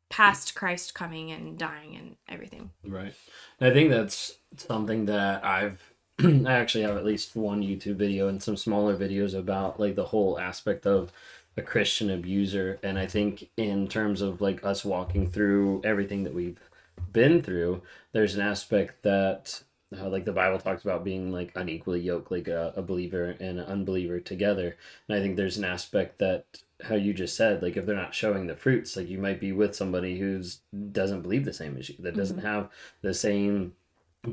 past 0.10 0.56
Christ 0.56 0.96
coming 0.96 1.32
and 1.32 1.58
dying 1.58 1.96
and 1.96 2.16
everything. 2.28 2.72
Right. 2.86 3.14
And 3.60 3.72
I 3.72 3.74
think 3.74 3.92
that's 3.92 4.38
something 4.58 5.06
that 5.06 5.44
I've 5.46 5.94
I 6.20 6.52
actually 6.52 6.84
have 6.84 6.98
at 6.98 7.06
least 7.06 7.36
one 7.36 7.62
YouTube 7.62 7.96
video 7.96 8.28
and 8.28 8.42
some 8.42 8.58
smaller 8.58 8.98
videos 8.98 9.34
about 9.34 9.80
like 9.80 9.96
the 9.96 10.06
whole 10.06 10.40
aspect 10.40 10.86
of 10.86 11.12
a 11.60 11.64
Christian 11.64 12.10
abuser. 12.10 12.80
And 12.82 12.98
I 12.98 13.06
think 13.06 13.50
in 13.58 13.88
terms 13.88 14.22
of 14.22 14.42
like 14.42 14.66
us 14.66 14.84
walking 14.84 15.30
through 15.30 15.82
everything 15.84 16.24
that 16.24 16.34
we've 16.34 16.60
been 17.14 17.42
through 17.42 17.82
there's 18.12 18.36
an 18.36 18.42
aspect 18.42 19.04
that 19.04 19.64
uh, 19.98 20.10
like 20.10 20.26
the 20.26 20.34
Bible 20.34 20.60
talks 20.60 20.84
about 20.84 21.04
being 21.04 21.32
like 21.32 21.52
unequally 21.56 22.00
yoked 22.00 22.32
like 22.32 22.48
a, 22.48 22.74
a 22.76 22.82
believer 22.82 23.36
and 23.40 23.60
an 23.60 23.66
unbeliever 23.66 24.20
together. 24.20 24.78
And 25.08 25.18
I 25.18 25.22
think 25.22 25.36
there's 25.36 25.58
an 25.58 25.66
aspect 25.66 26.20
that 26.20 26.46
how 26.84 26.96
you 26.96 27.14
just 27.14 27.36
said 27.36 27.62
like 27.62 27.76
if 27.76 27.86
they're 27.86 27.96
not 27.96 28.16
showing 28.16 28.48
the 28.48 28.56
fruits 28.56 28.96
like 28.96 29.10
you 29.10 29.18
might 29.18 29.40
be 29.40 29.52
with 29.52 29.76
somebody 29.76 30.18
who's 30.18 30.62
doesn't 30.92 31.22
believe 31.24 31.44
the 31.44 31.52
same 31.52 31.76
as 31.76 31.90
you 31.90 31.96
that 32.00 32.16
doesn't 32.16 32.40
have 32.40 32.70
the 33.02 33.14
same 33.14 33.74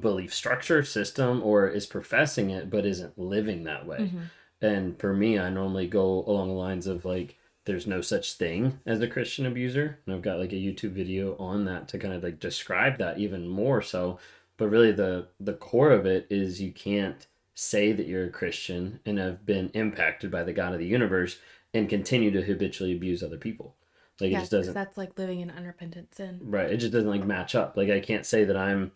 belief 0.00 0.33
structure 0.33 0.85
system 0.85 1.42
or 1.42 1.66
is 1.66 1.87
professing 1.87 2.50
it 2.50 2.71
but 2.71 2.87
isn't 2.87 3.18
living 3.18 3.64
that 3.64 3.85
way 3.85 4.12
and 4.61 4.99
for 4.99 5.13
me 5.13 5.39
i 5.39 5.49
normally 5.51 5.87
go 5.87 6.25
along 6.27 6.49
the 6.49 6.55
lines 6.55 6.87
of 6.87 7.05
like 7.05 7.37
there's 7.67 7.87
no 7.87 8.01
such 8.01 8.33
thing 8.33 8.81
as 8.87 9.01
a 9.01 9.09
christian 9.09 9.45
abuser. 9.45 9.99
And 10.07 10.15
i've 10.15 10.23
got 10.23 10.39
like 10.39 10.53
a 10.53 10.57
youtube 10.57 10.93
video 10.93 11.37
on 11.37 11.67
that 11.67 11.89
to 11.89 11.99
kind 11.99 12.15
of 12.15 12.23
like 12.23 12.41
describe 12.41 12.99
that 12.99 13.19
even 13.19 13.47
more 13.47 13.83
so. 13.83 14.19
But 14.57 14.69
really 14.69 14.93
the 14.93 15.29
the 15.39 15.53
core 15.53 15.91
of 15.91 16.07
it 16.07 16.27
is 16.31 16.63
you 16.63 16.73
can't 16.73 17.27
say 17.55 17.93
that 17.93 18.07
you're 18.07 18.25
a 18.25 18.31
christian 18.31 19.01
and 19.05 19.19
have 19.19 19.45
been 19.45 19.71
impacted 19.75 20.31
by 20.31 20.45
the 20.45 20.53
god 20.53 20.73
of 20.73 20.79
the 20.79 20.87
universe 20.87 21.39
and 21.75 21.89
continue 21.89 22.31
to 22.31 22.43
habitually 22.43 22.95
abuse 22.95 23.23
other 23.23 23.37
people. 23.37 23.75
Like 24.21 24.31
it 24.31 24.39
just 24.39 24.53
doesn't 24.53 24.73
that's 24.73 24.97
like 24.97 25.19
living 25.19 25.41
in 25.41 25.51
unrepentant 25.51 26.15
sin. 26.15 26.41
right 26.43 26.71
it 26.71 26.79
just 26.79 26.93
doesn't 26.93 27.11
like 27.11 27.25
match 27.27 27.55
up. 27.55 27.77
Like 27.77 27.91
i 27.91 28.01
can't 28.01 28.25
say 28.25 28.45
that 28.45 28.57
i'm 28.57 28.93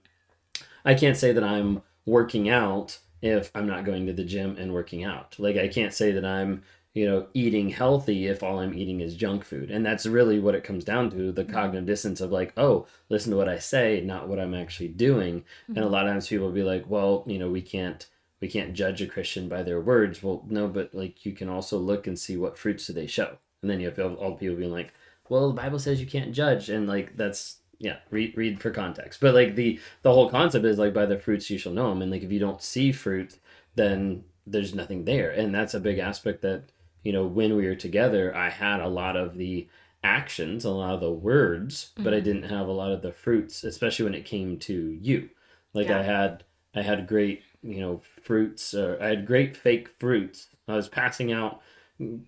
i 0.85 0.95
can't 0.95 1.17
say 1.17 1.33
that 1.33 1.45
i'm 1.45 1.83
working 2.07 2.49
out 2.49 3.00
if 3.22 3.50
i'm 3.54 3.66
not 3.66 3.84
going 3.84 4.06
to 4.06 4.12
the 4.12 4.24
gym 4.24 4.56
and 4.58 4.72
working 4.72 5.04
out. 5.04 5.36
Like 5.38 5.56
i 5.56 5.68
can't 5.68 5.94
say 5.94 6.12
that 6.12 6.24
i'm 6.24 6.62
you 6.94 7.06
know 7.06 7.28
eating 7.34 7.70
healthy 7.70 8.26
if 8.26 8.42
all 8.42 8.58
i'm 8.58 8.74
eating 8.74 9.00
is 9.00 9.16
junk 9.16 9.44
food. 9.44 9.70
And 9.70 9.84
that's 9.84 10.06
really 10.06 10.40
what 10.40 10.54
it 10.54 10.64
comes 10.64 10.84
down 10.84 11.10
to 11.10 11.32
the 11.32 11.44
mm-hmm. 11.44 11.52
cognitive 11.52 11.86
distance 11.86 12.20
of 12.20 12.32
like 12.32 12.52
oh 12.56 12.86
listen 13.08 13.30
to 13.30 13.36
what 13.36 13.48
i 13.48 13.58
say 13.58 14.00
not 14.00 14.28
what 14.28 14.40
i'm 14.40 14.54
actually 14.54 14.88
doing. 14.88 15.44
And 15.68 15.78
a 15.78 15.80
mm-hmm. 15.82 15.92
lot 15.92 16.06
of 16.06 16.12
times 16.12 16.28
people 16.28 16.46
will 16.46 16.54
be 16.54 16.62
like 16.62 16.88
well 16.88 17.24
you 17.26 17.38
know 17.38 17.50
we 17.50 17.62
can't 17.62 18.06
we 18.40 18.48
can't 18.48 18.72
judge 18.72 19.02
a 19.02 19.06
christian 19.06 19.48
by 19.48 19.62
their 19.62 19.80
words. 19.80 20.22
Well 20.22 20.44
no 20.48 20.68
but 20.68 20.94
like 20.94 21.24
you 21.26 21.32
can 21.32 21.48
also 21.48 21.78
look 21.78 22.06
and 22.06 22.18
see 22.18 22.36
what 22.36 22.58
fruits 22.58 22.86
do 22.86 22.92
they 22.92 23.06
show. 23.06 23.38
And 23.62 23.70
then 23.70 23.80
you 23.80 23.86
have 23.90 23.98
all 23.98 24.14
all 24.14 24.36
people 24.36 24.56
being 24.56 24.72
like 24.72 24.92
well 25.28 25.48
the 25.48 25.54
bible 25.54 25.78
says 25.78 26.00
you 26.00 26.06
can't 26.06 26.32
judge. 26.32 26.68
And 26.68 26.88
like 26.88 27.16
that's 27.16 27.58
yeah 27.80 27.96
read 28.10 28.37
read 28.37 28.60
for 28.60 28.70
context. 28.70 29.20
But 29.20 29.34
like 29.34 29.56
the 29.56 29.80
the 30.02 30.12
whole 30.12 30.30
concept 30.30 30.64
is 30.64 30.78
like 30.78 30.94
by 30.94 31.06
the 31.06 31.18
fruits 31.18 31.50
you 31.50 31.58
shall 31.58 31.72
know 31.72 31.88
them 31.88 32.02
and 32.02 32.12
like 32.12 32.22
if 32.22 32.30
you 32.30 32.38
don't 32.38 32.62
see 32.62 32.92
fruit 32.92 33.38
then 33.75 34.25
there's 34.46 34.75
nothing 34.75 35.04
there. 35.04 35.30
And 35.30 35.52
that's 35.54 35.75
a 35.75 35.80
big 35.80 35.99
aspect 35.99 36.42
that 36.42 36.64
you 37.02 37.12
know 37.12 37.26
when 37.26 37.56
we 37.56 37.66
were 37.66 37.75
together 37.75 38.34
i 38.37 38.50
had 38.50 38.80
a 38.80 38.88
lot 38.88 39.16
of 39.16 39.37
the 39.38 39.66
actions 40.04 40.64
a 40.64 40.70
lot 40.70 40.94
of 40.94 41.00
the 41.00 41.10
words 41.10 41.92
but 41.96 42.12
i 42.12 42.16
mm-hmm. 42.16 42.25
didn't 42.25 42.50
have 42.50 42.66
a 42.68 42.72
lot 42.72 42.92
of 42.92 43.02
the 43.02 43.12
fruits 43.12 43.64
especially 43.64 44.04
when 44.04 44.14
it 44.14 44.25
came 44.25 44.58
to 44.58 44.99
you. 45.00 45.30
Like 45.75 45.88
Yeah. 45.88 46.00
i 46.00 46.02
had 46.02 46.44
i 46.75 46.82
had 46.82 47.06
great 47.06 47.42
you 47.62 47.80
know 47.80 48.02
fruits 48.22 48.75
or 48.75 49.00
i 49.02 49.08
had 49.08 49.26
great 49.26 49.56
fake 49.56 49.88
fruits. 49.99 50.49
I 50.68 50.76
was 50.76 50.88
passing 50.88 51.32
out 51.32 51.60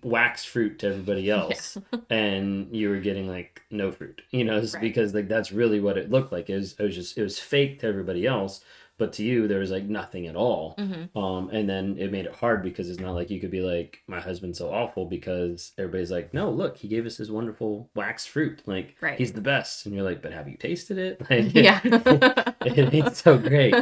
wax 0.03 0.45
fruit 0.45 0.79
to 0.79 0.87
everybody 0.87 1.29
else 1.39 1.77
and 2.09 2.75
you 2.75 2.89
were 2.89 2.99
getting 2.99 3.27
like 3.27 3.61
no 3.71 3.91
fruit 3.91 4.21
you 4.31 4.43
know 4.43 4.59
Right. 4.61 4.81
because 4.81 5.13
like 5.13 5.27
that's 5.27 5.51
really 5.51 5.79
what 5.79 5.97
it 5.97 6.11
looked 6.11 6.31
like 6.31 6.49
it 6.49 6.55
was, 6.55 6.73
it 6.79 6.83
was 6.83 6.95
just 6.95 7.17
it 7.17 7.23
was 7.23 7.39
fake 7.39 7.79
to 7.81 7.87
everybody 7.87 8.27
else 8.27 8.61
but 8.99 9.11
to 9.13 9.23
you 9.23 9.47
there 9.47 9.57
was 9.59 9.71
like 9.71 9.85
nothing 9.85 10.27
at 10.27 10.35
all 10.35 10.75
Mm-hmm. 10.77 11.17
um 11.17 11.49
and 11.49 11.67
then 11.67 11.95
it 11.97 12.11
made 12.11 12.25
it 12.27 12.35
hard 12.35 12.61
because 12.61 12.87
it's 12.87 12.99
not 12.99 13.13
like 13.15 13.31
you 13.31 13.39
could 13.39 13.49
be 13.49 13.61
like 13.61 14.03
my 14.07 14.19
husband's 14.19 14.59
so 14.59 14.71
awful 14.71 15.05
because 15.05 15.71
everybody's 15.79 16.11
like 16.11 16.33
no 16.35 16.51
look 16.51 16.77
he 16.77 16.87
gave 16.87 17.07
us 17.07 17.17
his 17.17 17.31
wonderful 17.31 17.89
wax 17.95 18.27
fruit 18.27 18.61
like 18.67 18.95
Right. 19.01 19.17
he's 19.17 19.33
the 19.33 19.41
best 19.41 19.87
and 19.87 19.95
you're 19.95 20.03
like 20.05 20.21
but 20.21 20.31
have 20.33 20.47
you 20.47 20.55
tasted 20.57 20.99
it 20.99 21.21
like 21.31 21.53
Yeah. 21.55 21.79
it 22.63 22.93
ain't 22.93 23.15
so 23.15 23.37
great. 23.39 23.73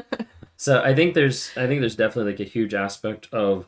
So 0.56 0.80
I 0.82 0.94
think 0.94 1.16
there's 1.16 1.50
I 1.58 1.66
think 1.68 1.82
there's 1.82 1.96
definitely 1.96 2.32
like 2.34 2.40
a 2.40 2.50
huge 2.50 2.74
aspect 2.76 3.28
of 3.34 3.66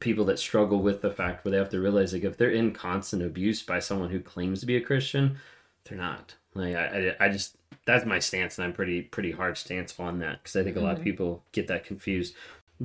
people 0.00 0.24
that 0.24 0.38
struggle 0.38 0.80
with 0.80 1.02
the 1.02 1.10
fact 1.10 1.44
where 1.44 1.52
they 1.52 1.58
have 1.58 1.68
to 1.70 1.80
realize 1.80 2.12
like 2.12 2.24
if 2.24 2.36
they're 2.36 2.50
in 2.50 2.72
constant 2.72 3.22
abuse 3.22 3.62
by 3.62 3.78
someone 3.78 4.10
who 4.10 4.20
claims 4.20 4.60
to 4.60 4.66
be 4.66 4.76
a 4.76 4.80
Christian, 4.80 5.38
they're 5.84 5.98
not. 5.98 6.34
Like 6.54 6.74
I 6.74 7.14
I, 7.20 7.26
I 7.26 7.28
just 7.28 7.56
that's 7.86 8.06
my 8.06 8.18
stance 8.18 8.58
and 8.58 8.64
I'm 8.64 8.72
pretty 8.72 9.02
pretty 9.02 9.32
hard 9.32 9.58
stance 9.58 9.98
on 9.98 10.18
that 10.20 10.42
because 10.42 10.56
I 10.56 10.64
think 10.64 10.76
a 10.76 10.80
lot 10.80 10.96
of 10.96 11.04
people 11.04 11.42
get 11.52 11.66
that 11.68 11.84
confused. 11.84 12.34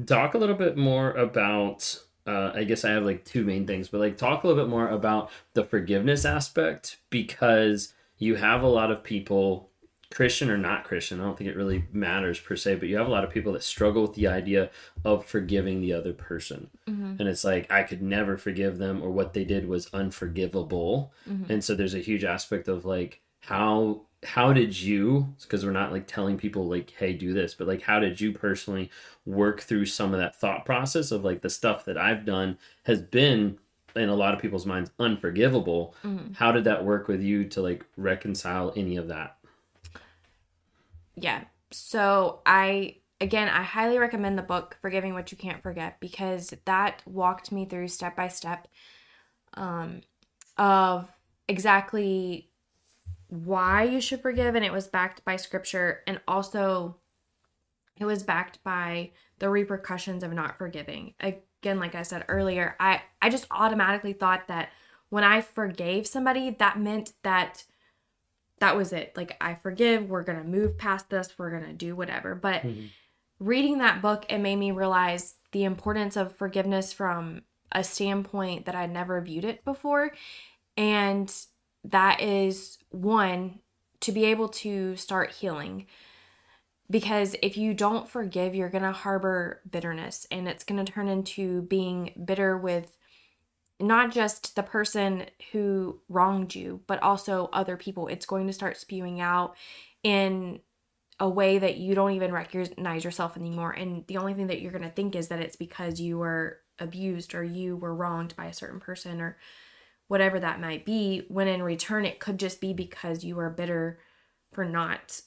Talk 0.05 0.33
a 0.33 0.37
little 0.37 0.55
bit 0.55 0.77
more 0.77 1.11
about 1.11 2.03
uh, 2.27 2.51
I 2.53 2.63
guess 2.63 2.85
I 2.85 2.91
have 2.91 3.03
like 3.03 3.25
two 3.25 3.43
main 3.43 3.65
things, 3.65 3.87
but 3.87 3.99
like 3.99 4.17
talk 4.17 4.43
a 4.43 4.47
little 4.47 4.63
bit 4.63 4.69
more 4.69 4.87
about 4.87 5.31
the 5.53 5.63
forgiveness 5.63 6.25
aspect 6.25 6.97
because 7.09 7.93
you 8.17 8.35
have 8.35 8.61
a 8.61 8.67
lot 8.67 8.91
of 8.91 9.03
people 9.03 9.68
Christian 10.11 10.49
or 10.49 10.57
not 10.57 10.85
Christian, 10.85 11.19
I 11.19 11.23
don't 11.23 11.37
think 11.37 11.49
it 11.49 11.55
really 11.55 11.85
matters 11.91 12.39
per 12.39 12.55
se, 12.55 12.75
but 12.75 12.89
you 12.89 12.97
have 12.97 13.07
a 13.07 13.11
lot 13.11 13.23
of 13.23 13.29
people 13.29 13.53
that 13.53 13.63
struggle 13.63 14.01
with 14.03 14.15
the 14.15 14.27
idea 14.27 14.71
of 15.05 15.25
forgiving 15.25 15.81
the 15.81 15.93
other 15.93 16.13
person. 16.13 16.69
Mm-hmm. 16.87 17.15
And 17.19 17.29
it's 17.29 17.43
like, 17.43 17.71
I 17.71 17.83
could 17.83 18.01
never 18.01 18.35
forgive 18.37 18.79
them, 18.79 19.03
or 19.03 19.11
what 19.11 19.33
they 19.33 19.43
did 19.43 19.67
was 19.67 19.87
unforgivable. 19.93 21.13
Mm-hmm. 21.29 21.51
And 21.51 21.63
so 21.63 21.75
there's 21.75 21.93
a 21.93 21.99
huge 21.99 22.23
aspect 22.23 22.67
of 22.67 22.85
like, 22.85 23.21
how 23.41 24.01
how 24.25 24.51
did 24.51 24.77
you 24.77 25.33
because 25.41 25.63
we're 25.63 25.71
not 25.71 25.93
like 25.93 26.05
telling 26.05 26.37
people 26.37 26.67
like 26.67 26.93
hey 26.99 27.13
do 27.13 27.33
this 27.33 27.53
but 27.53 27.65
like 27.65 27.83
how 27.83 28.01
did 28.01 28.19
you 28.19 28.33
personally 28.33 28.91
work 29.25 29.61
through 29.61 29.85
some 29.85 30.13
of 30.13 30.19
that 30.19 30.35
thought 30.35 30.65
process 30.65 31.09
of 31.09 31.23
like 31.23 31.41
the 31.41 31.49
stuff 31.49 31.85
that 31.85 31.97
i've 31.97 32.25
done 32.25 32.57
has 32.83 33.01
been 33.01 33.57
in 33.95 34.09
a 34.09 34.15
lot 34.15 34.33
of 34.33 34.39
people's 34.39 34.65
minds 34.65 34.91
unforgivable. 34.99 35.95
Mm-hmm. 36.03 36.33
How 36.33 36.51
did 36.51 36.63
that 36.65 36.85
work 36.85 37.07
with 37.07 37.21
you 37.21 37.45
to 37.45 37.61
like 37.61 37.85
reconcile 37.97 38.73
any 38.75 38.97
of 38.97 39.07
that 39.07 39.37
Yeah. 41.19 41.43
So 41.71 42.41
I 42.45 42.97
again 43.21 43.49
I 43.49 43.63
highly 43.63 43.97
recommend 43.97 44.38
the 44.38 44.43
book 44.43 44.77
Forgiving 44.81 45.13
What 45.13 45.31
You 45.31 45.38
Can't 45.38 45.61
Forget 45.61 45.99
because 45.99 46.53
that 46.65 47.01
walked 47.05 47.51
me 47.51 47.65
through 47.65 47.89
step 47.89 48.15
by 48.15 48.27
step 48.27 48.67
um 49.55 50.01
of 50.57 51.11
exactly 51.47 52.49
why 53.27 53.83
you 53.83 54.01
should 54.01 54.21
forgive 54.21 54.55
and 54.55 54.65
it 54.65 54.73
was 54.73 54.88
backed 54.88 55.23
by 55.23 55.35
scripture 55.35 56.01
and 56.07 56.19
also 56.27 56.97
it 57.99 58.05
was 58.05 58.23
backed 58.23 58.63
by 58.63 59.11
the 59.39 59.49
repercussions 59.49 60.23
of 60.23 60.33
not 60.33 60.57
forgiving. 60.57 61.13
Again, 61.19 61.79
like 61.79 61.95
I 61.95 62.03
said 62.03 62.25
earlier, 62.27 62.75
I, 62.79 63.01
I 63.21 63.29
just 63.29 63.47
automatically 63.51 64.13
thought 64.13 64.47
that 64.47 64.69
when 65.09 65.23
I 65.23 65.41
forgave 65.41 66.07
somebody, 66.07 66.51
that 66.59 66.79
meant 66.79 67.13
that 67.23 67.65
that 68.59 68.75
was 68.75 68.93
it. 68.93 69.13
Like, 69.15 69.37
I 69.41 69.55
forgive, 69.55 70.09
we're 70.09 70.23
going 70.23 70.37
to 70.37 70.47
move 70.47 70.77
past 70.77 71.09
this, 71.09 71.33
we're 71.37 71.51
going 71.51 71.65
to 71.65 71.73
do 71.73 71.95
whatever. 71.95 72.35
But 72.35 72.63
mm-hmm. 72.63 72.87
reading 73.39 73.79
that 73.79 74.01
book, 74.01 74.25
it 74.29 74.39
made 74.39 74.57
me 74.57 74.71
realize 74.71 75.35
the 75.51 75.63
importance 75.63 76.15
of 76.15 76.35
forgiveness 76.35 76.93
from 76.93 77.41
a 77.71 77.83
standpoint 77.83 78.65
that 78.65 78.75
I'd 78.75 78.91
never 78.91 79.21
viewed 79.21 79.45
it 79.45 79.63
before. 79.63 80.11
And 80.77 81.33
that 81.83 82.21
is 82.21 82.77
one, 82.89 83.59
to 84.01 84.11
be 84.11 84.25
able 84.25 84.47
to 84.47 84.95
start 84.95 85.31
healing 85.31 85.85
because 86.89 87.35
if 87.43 87.57
you 87.57 87.73
don't 87.73 88.09
forgive, 88.09 88.55
you're 88.55 88.69
going 88.69 88.83
to 88.83 88.91
harbor 88.91 89.61
bitterness 89.69 90.25
and 90.31 90.47
it's 90.47 90.63
going 90.63 90.83
to 90.83 90.91
turn 90.91 91.07
into 91.07 91.61
being 91.63 92.23
bitter 92.25 92.57
with 92.57 92.97
not 93.79 94.12
just 94.12 94.55
the 94.55 94.63
person 94.63 95.25
who 95.51 96.00
wronged 96.09 96.53
you, 96.53 96.81
but 96.88 97.01
also 97.01 97.50
other 97.53 97.77
people. 97.77 98.07
It's 98.07 98.25
going 98.25 98.48
to 98.48 98.53
start 98.53 98.77
spewing 98.77 99.21
out 99.21 99.55
in 100.03 100.59
a 101.19 101.29
way 101.29 101.57
that 101.59 101.77
you 101.77 101.95
don't 101.95 102.13
even 102.13 102.31
recognize 102.31 103.03
yourself 103.03 103.36
anymore. 103.38 103.71
And 103.71 104.05
the 104.07 104.17
only 104.17 104.33
thing 104.33 104.48
that 104.48 104.62
you're 104.62 104.71
going 104.71 104.83
to 104.83 104.89
think 104.89 105.15
is 105.15 105.27
that 105.29 105.39
it's 105.39 105.55
because 105.55 106.00
you 106.00 106.17
were 106.17 106.59
abused 106.79 107.36
or 107.36 107.43
you 107.43 107.75
were 107.75 107.93
wronged 107.93 108.36
by 108.36 108.45
a 108.45 108.53
certain 108.53 108.79
person 108.79 109.19
or 109.19 109.38
whatever 110.07 110.39
that 110.39 110.62
might 110.62 110.86
be, 110.86 111.25
when 111.27 111.48
in 111.48 111.62
return, 111.62 112.05
it 112.05 112.19
could 112.19 112.39
just 112.39 112.59
be 112.59 112.74
because 112.74 113.24
you 113.24 113.36
were 113.36 113.50
bitter 113.50 114.00
for 114.51 114.65
not 114.65 115.21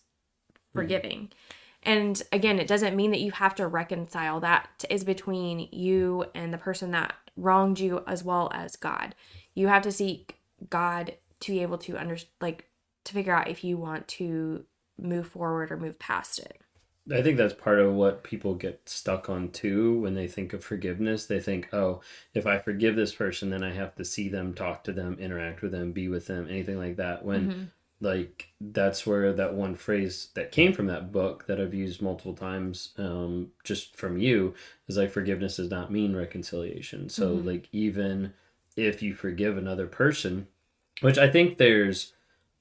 hmm. 0.73 0.79
forgiving. 0.79 1.31
And 1.83 2.23
again, 2.31 2.59
it 2.59 2.69
doesn't 2.69 2.97
mean 2.97 3.11
that 3.11 3.21
you 3.21 3.33
have 3.33 3.55
to 3.57 3.67
reconcile. 3.67 4.41
That 4.41 4.85
is 4.89 5.05
between 5.05 5.69
you 5.73 6.27
and 6.35 6.53
the 6.53 6.59
person 6.59 6.93
that 6.93 7.15
wronged 7.37 7.81
you 7.81 8.05
as 8.07 8.23
well 8.23 8.51
as 8.55 8.77
God. 8.77 9.15
You 9.55 9.69
have 9.69 9.83
to 9.83 9.93
seek 9.93 10.39
God 10.71 11.17
to 11.41 11.53
be 11.53 11.61
able 11.61 11.79
to 11.79 11.99
under 11.99 12.17
like 12.41 12.69
to 13.05 13.13
figure 13.13 13.35
out 13.35 13.49
if 13.49 13.65
you 13.65 13.77
want 13.77 14.07
to 14.07 14.65
move 14.97 15.27
forward 15.27 15.73
or 15.73 15.77
move 15.77 15.99
past 15.99 16.39
it. 16.39 16.61
I 17.13 17.21
think 17.21 17.37
that's 17.37 17.55
part 17.55 17.81
of 17.81 17.95
what 17.95 18.23
people 18.23 18.55
get 18.55 18.89
stuck 18.89 19.29
on 19.29 19.51
too 19.51 19.99
when 19.99 20.15
they 20.15 20.29
think 20.29 20.53
of 20.53 20.63
forgiveness. 20.63 21.27
They 21.27 21.41
think, 21.41 21.69
oh, 21.75 22.01
if 22.33 22.47
I 22.47 22.59
forgive 22.59 22.95
this 22.95 23.13
person, 23.13 23.51
then 23.51 23.65
I 23.65 23.73
have 23.73 23.97
to 23.97 24.05
see 24.05 24.29
them, 24.29 24.55
talk 24.55 24.85
to 24.85 24.93
them, 24.93 25.17
interact 25.19 25.63
with 25.63 25.73
them, 25.73 25.91
be 25.91 26.07
with 26.07 26.29
them, 26.29 26.47
anything 26.49 26.79
like 26.79 26.97
that. 26.97 27.25
When 27.25 27.51
mm-hmm 27.51 27.63
like 28.03 28.49
that's 28.61 29.07
where 29.07 29.33
that 29.33 29.55
one 29.55 29.77
phrase 29.77 30.29
that 30.35 30.51
came 30.51 30.73
from 30.73 30.89
that 30.89 31.13
book 31.13 31.47
that 31.47 31.61
I've 31.61 31.73
used 31.73 32.03
multiple 32.03 32.35
times, 32.35 32.91
um, 32.99 33.53
just 33.63 33.97
from 33.97 34.19
you, 34.19 34.55
is 34.89 34.97
like 34.97 35.13
forgiveness 35.13 35.57
does 35.57 35.71
not 35.71 35.93
mean 35.93 36.17
reconciliation. 36.17 37.09
So 37.09 37.37
mm-hmm. 37.37 37.47
like 37.47 37.69
even 37.71 38.35
if 38.77 39.03
you 39.03 39.15
forgive 39.15 39.57
another 39.57 39.87
person, 39.87 40.49
which 41.01 41.17
I 41.17 41.31
think 41.31 41.59
there's 41.59 42.13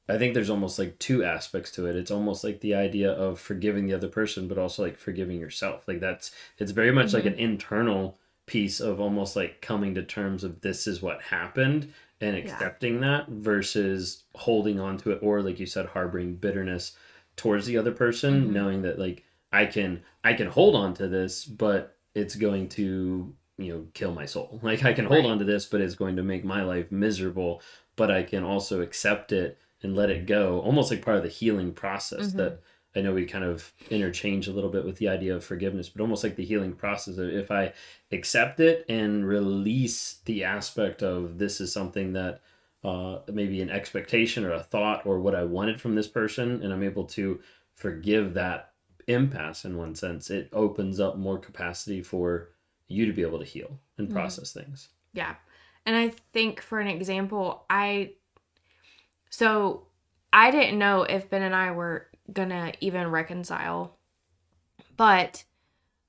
I 0.08 0.18
think 0.18 0.36
there's 0.36 0.50
almost 0.50 0.78
like 0.78 1.00
two 1.00 1.24
aspects 1.24 1.72
to 1.72 1.88
it. 1.88 1.96
It's 1.96 2.12
almost 2.12 2.44
like 2.44 2.60
the 2.60 2.76
idea 2.76 3.12
of 3.12 3.40
forgiving 3.40 3.88
the 3.88 3.96
other 3.96 4.10
person, 4.10 4.48
but 4.48 4.60
also 4.60 4.84
like 4.84 4.98
forgiving 4.98 5.40
yourself. 5.40 5.88
Like 5.88 6.00
that's 6.00 6.32
it's 6.60 6.72
very 6.72 6.92
much 6.92 7.08
mm-hmm. 7.08 7.16
like 7.16 7.26
an 7.26 7.40
internal 7.40 8.20
piece 8.46 8.80
of 8.80 9.00
almost 9.00 9.36
like 9.36 9.60
coming 9.62 9.96
to 9.96 10.04
terms 10.04 10.44
of 10.44 10.62
this 10.62 10.86
is 10.86 11.02
what 11.02 11.22
happened 11.24 11.92
and 12.22 12.36
accepting 12.36 12.96
yeah. 12.96 13.00
that 13.00 13.30
versus 13.30 14.24
holding 14.36 14.80
on 14.80 14.98
to 14.98 15.12
it 15.12 15.20
or 15.22 15.42
like 15.42 15.60
you 15.60 15.66
said 15.66 15.88
harboring 15.88 16.36
bitterness 16.36 16.96
towards 17.36 17.66
the 17.66 17.78
other 17.78 17.92
person 17.92 18.44
mm-hmm. 18.44 18.54
knowing 18.54 18.82
that 18.84 19.00
like 19.00 19.24
i 19.52 19.66
can 19.66 20.02
i 20.24 20.34
can 20.34 20.48
hold 20.48 20.76
on 20.76 20.94
to 20.94 21.08
this 21.08 21.46
but 21.46 21.98
it's 22.14 22.36
going 22.36 22.70
to 22.70 23.34
you 23.58 23.74
know 23.74 23.88
kill 23.94 24.14
my 24.14 24.26
soul 24.26 24.60
like 24.64 24.86
i 24.86 24.94
can 24.94 25.06
hold 25.06 25.26
right. 25.26 25.32
on 25.32 25.40
to 25.40 25.46
this 25.46 25.66
but 25.66 25.82
it's 25.82 25.96
going 25.96 26.16
to 26.16 26.24
make 26.24 26.46
my 26.46 26.62
life 26.62 26.92
miserable 26.92 27.62
but 27.96 28.12
i 28.12 28.24
can 28.24 28.44
also 28.44 28.82
accept 28.82 29.32
it 29.32 29.58
and 29.84 29.96
let 29.96 30.12
it 30.12 30.28
go 30.28 30.60
almost 30.62 30.92
like 30.92 31.04
part 31.04 31.18
of 31.18 31.24
the 31.24 31.30
healing 31.30 31.74
process 31.74 32.28
mm-hmm. 32.28 32.38
that 32.38 32.62
I 32.96 33.02
know 33.02 33.14
we 33.14 33.26
kind 33.26 33.46
of 33.46 33.72
interchange 33.90 34.48
a 34.48 34.52
little 34.52 34.70
bit 34.70 34.86
with 34.86 34.98
the 34.98 35.08
idea 35.08 35.36
of 35.36 35.46
forgiveness, 35.46 35.90
but 35.90 36.02
almost 36.02 36.24
like 36.24 36.36
the 36.36 36.46
healing 36.46 36.74
process. 36.74 37.18
If 37.18 37.50
I 37.50 37.74
accept 38.12 38.60
it 38.60 38.86
and 38.90 39.26
release 39.26 40.20
the 40.26 40.44
aspect 40.44 41.02
of 41.02 41.38
this 41.38 41.62
is 41.62 41.72
something 41.72 42.14
that 42.14 42.42
uh, 42.84 43.20
maybe 43.32 43.62
an 43.62 43.70
expectation 43.70 44.44
or 44.44 44.54
a 44.54 44.64
thought 44.64 45.06
or 45.06 45.20
what 45.20 45.36
I 45.36 45.44
wanted 45.44 45.80
from 45.80 45.96
this 45.96 46.08
person, 46.08 46.62
and 46.64 46.74
I'm 46.74 46.84
able 46.84 47.06
to 47.06 47.40
forgive 47.76 48.34
that 48.34 48.74
impasse 49.08 49.66
in 49.66 49.78
one 49.78 49.96
sense, 49.96 50.30
it 50.30 50.50
opens 50.52 51.00
up 51.00 51.18
more 51.18 51.38
capacity 51.38 52.02
for 52.02 52.50
you 52.88 53.06
to 53.06 53.14
be 53.14 53.22
able 53.22 53.40
to 53.40 53.46
heal 53.46 53.80
and 53.98 54.08
mm-hmm. 54.08 54.18
process 54.18 54.52
mm-hmm. 54.52 54.66
things. 54.66 54.90
Yeah. 55.14 55.36
And 55.86 55.96
I 55.96 56.14
think 56.34 56.62
for 56.62 56.80
an 56.80 56.88
example, 56.88 57.66
I, 57.70 58.14
so 59.30 59.88
I 60.34 60.52
didn't 60.52 60.78
know 60.78 61.04
if 61.04 61.30
Ben 61.30 61.42
and 61.42 61.56
I 61.56 61.72
were 61.72 62.08
gonna 62.34 62.74
even 62.82 63.08
reconcile. 63.08 63.98
But 64.98 65.44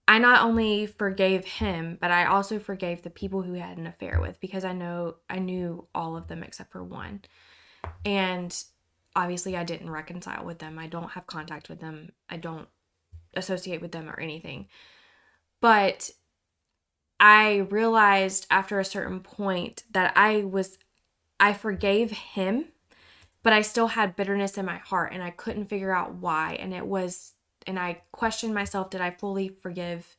I 0.08 0.18
not 0.18 0.42
only 0.42 0.86
forgave 0.86 1.44
him, 1.44 1.96
but 2.00 2.10
I 2.10 2.26
also 2.26 2.58
forgave 2.58 3.02
the 3.02 3.10
people 3.10 3.42
who 3.42 3.54
had 3.54 3.78
an 3.78 3.86
affair 3.86 4.20
with 4.20 4.40
because 4.40 4.64
I 4.64 4.72
know 4.72 5.16
I 5.30 5.38
knew 5.38 5.86
all 5.94 6.16
of 6.16 6.28
them 6.28 6.42
except 6.42 6.72
for 6.72 6.82
one. 6.82 7.22
And 8.04 8.54
obviously 9.14 9.56
I 9.56 9.64
didn't 9.64 9.90
reconcile 9.90 10.44
with 10.44 10.58
them. 10.58 10.78
I 10.78 10.86
don't 10.86 11.12
have 11.12 11.26
contact 11.26 11.68
with 11.68 11.80
them. 11.80 12.12
I 12.28 12.36
don't 12.36 12.68
associate 13.34 13.80
with 13.80 13.92
them 13.92 14.08
or 14.08 14.18
anything. 14.18 14.68
But 15.60 16.10
I 17.20 17.58
realized 17.70 18.46
after 18.50 18.80
a 18.80 18.84
certain 18.84 19.20
point 19.20 19.84
that 19.92 20.12
I 20.16 20.42
was 20.42 20.78
I 21.38 21.52
forgave 21.52 22.10
him 22.10 22.66
but 23.42 23.52
I 23.52 23.62
still 23.62 23.88
had 23.88 24.16
bitterness 24.16 24.56
in 24.56 24.66
my 24.66 24.78
heart 24.78 25.12
and 25.12 25.22
I 25.22 25.30
couldn't 25.30 25.66
figure 25.66 25.94
out 25.94 26.14
why. 26.14 26.54
And 26.60 26.72
it 26.72 26.86
was, 26.86 27.32
and 27.66 27.78
I 27.78 28.02
questioned 28.12 28.54
myself 28.54 28.90
did 28.90 29.00
I 29.00 29.10
fully 29.10 29.48
forgive 29.48 30.16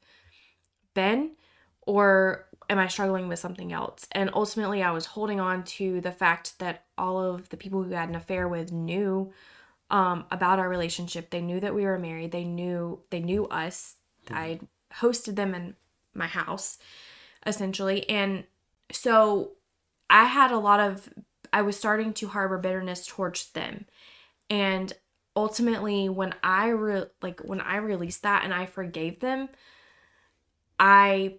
Ben 0.94 1.36
or 1.82 2.48
am 2.70 2.80
I 2.80 2.88
struggling 2.88 3.28
with 3.28 3.40
something 3.40 3.72
else? 3.72 4.08
And 4.12 4.30
ultimately, 4.34 4.84
I 4.84 4.92
was 4.92 5.06
holding 5.06 5.40
on 5.40 5.64
to 5.64 6.02
the 6.02 6.12
fact 6.12 6.60
that 6.60 6.86
all 6.98 7.22
of 7.22 7.50
the 7.50 7.58
people 7.58 7.84
who 7.84 7.92
had 7.92 8.10
an 8.10 8.16
affair 8.16 8.48
with 8.48 8.72
knew 8.72 9.34
um, 9.90 10.26
about 10.32 10.60
our 10.60 10.70
relationship. 10.70 11.30
They 11.30 11.42
knew 11.42 11.60
that 11.60 11.76
we 11.76 11.84
were 11.86 12.00
married. 12.00 12.32
They 12.32 12.46
knew 12.46 13.02
they 13.10 13.20
knew 13.20 13.46
us. 13.48 13.96
Mm-hmm. 14.26 14.36
I 14.36 14.60
hosted 14.96 15.36
them 15.36 15.54
in 15.54 15.76
my 16.14 16.28
house, 16.28 16.78
essentially, 17.46 18.08
and 18.10 18.46
so 18.92 19.52
I 20.10 20.26
had 20.26 20.52
a 20.52 20.60
lot 20.60 20.80
of 20.80 21.10
I 21.54 21.62
was 21.62 21.78
starting 21.78 22.14
to 22.16 22.28
harbor 22.28 22.58
bitterness 22.58 23.06
towards 23.06 23.52
them. 23.52 23.86
And 24.50 24.92
ultimately 25.36 26.10
when 26.10 26.34
I 26.44 26.70
re- 26.70 27.06
like 27.22 27.40
when 27.42 27.62
I 27.62 27.78
released 27.78 28.24
that 28.24 28.44
and 28.44 28.54
I 28.54 28.66
forgave 28.66 29.20
them, 29.20 29.50
I 30.80 31.38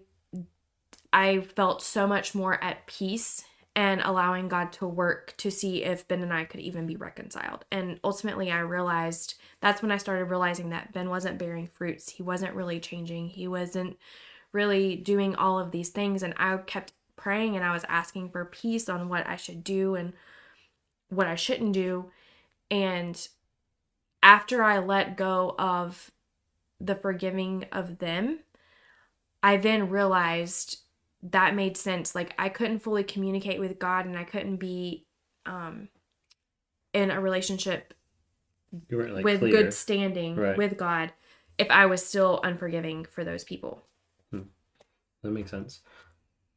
I 1.12 1.40
felt 1.40 1.82
so 1.82 2.06
much 2.06 2.34
more 2.34 2.62
at 2.62 2.86
peace 2.86 3.44
and 3.76 4.00
allowing 4.02 4.48
God 4.48 4.72
to 4.72 4.86
work 4.86 5.34
to 5.38 5.50
see 5.50 5.82
if 5.82 6.06
Ben 6.06 6.22
and 6.22 6.32
I 6.32 6.44
could 6.44 6.60
even 6.60 6.86
be 6.86 6.96
reconciled. 6.96 7.64
And 7.72 7.98
ultimately, 8.04 8.50
I 8.50 8.60
realized 8.60 9.34
that's 9.60 9.82
when 9.82 9.90
I 9.90 9.96
started 9.96 10.26
realizing 10.26 10.70
that 10.70 10.92
Ben 10.92 11.10
wasn't 11.10 11.38
bearing 11.38 11.66
fruits. 11.66 12.08
He 12.08 12.22
wasn't 12.22 12.54
really 12.54 12.78
changing. 12.78 13.28
He 13.28 13.48
wasn't 13.48 13.96
really 14.52 14.96
doing 14.96 15.34
all 15.34 15.58
of 15.58 15.72
these 15.72 15.88
things. 15.88 16.22
And 16.22 16.34
I 16.36 16.56
kept 16.58 16.92
praying 17.16 17.56
and 17.56 17.64
I 17.64 17.72
was 17.72 17.84
asking 17.88 18.30
for 18.30 18.44
peace 18.44 18.88
on 18.88 19.08
what 19.08 19.26
I 19.26 19.36
should 19.36 19.64
do 19.64 19.94
and 19.94 20.12
what 21.08 21.26
I 21.26 21.34
shouldn't 21.34 21.72
do. 21.72 22.10
And 22.70 23.28
after 24.22 24.62
I 24.62 24.78
let 24.78 25.16
go 25.16 25.54
of 25.58 26.10
the 26.80 26.94
forgiving 26.94 27.66
of 27.72 27.98
them, 27.98 28.40
I 29.42 29.56
then 29.56 29.90
realized 29.90 30.78
that 31.22 31.54
made 31.54 31.76
sense. 31.76 32.14
Like 32.14 32.34
I 32.38 32.48
couldn't 32.48 32.80
fully 32.80 33.04
communicate 33.04 33.60
with 33.60 33.78
God 33.78 34.06
and 34.06 34.18
I 34.18 34.24
couldn't 34.24 34.56
be 34.56 35.06
um 35.46 35.88
in 36.92 37.10
a 37.10 37.20
relationship 37.20 37.92
like 38.88 39.24
with 39.24 39.40
clear. 39.40 39.52
good 39.52 39.74
standing 39.74 40.36
right. 40.36 40.56
with 40.56 40.76
God 40.76 41.12
if 41.58 41.70
I 41.70 41.86
was 41.86 42.04
still 42.04 42.40
unforgiving 42.42 43.04
for 43.04 43.24
those 43.24 43.44
people. 43.44 43.82
Hmm. 44.30 44.42
That 45.22 45.30
makes 45.30 45.50
sense. 45.50 45.80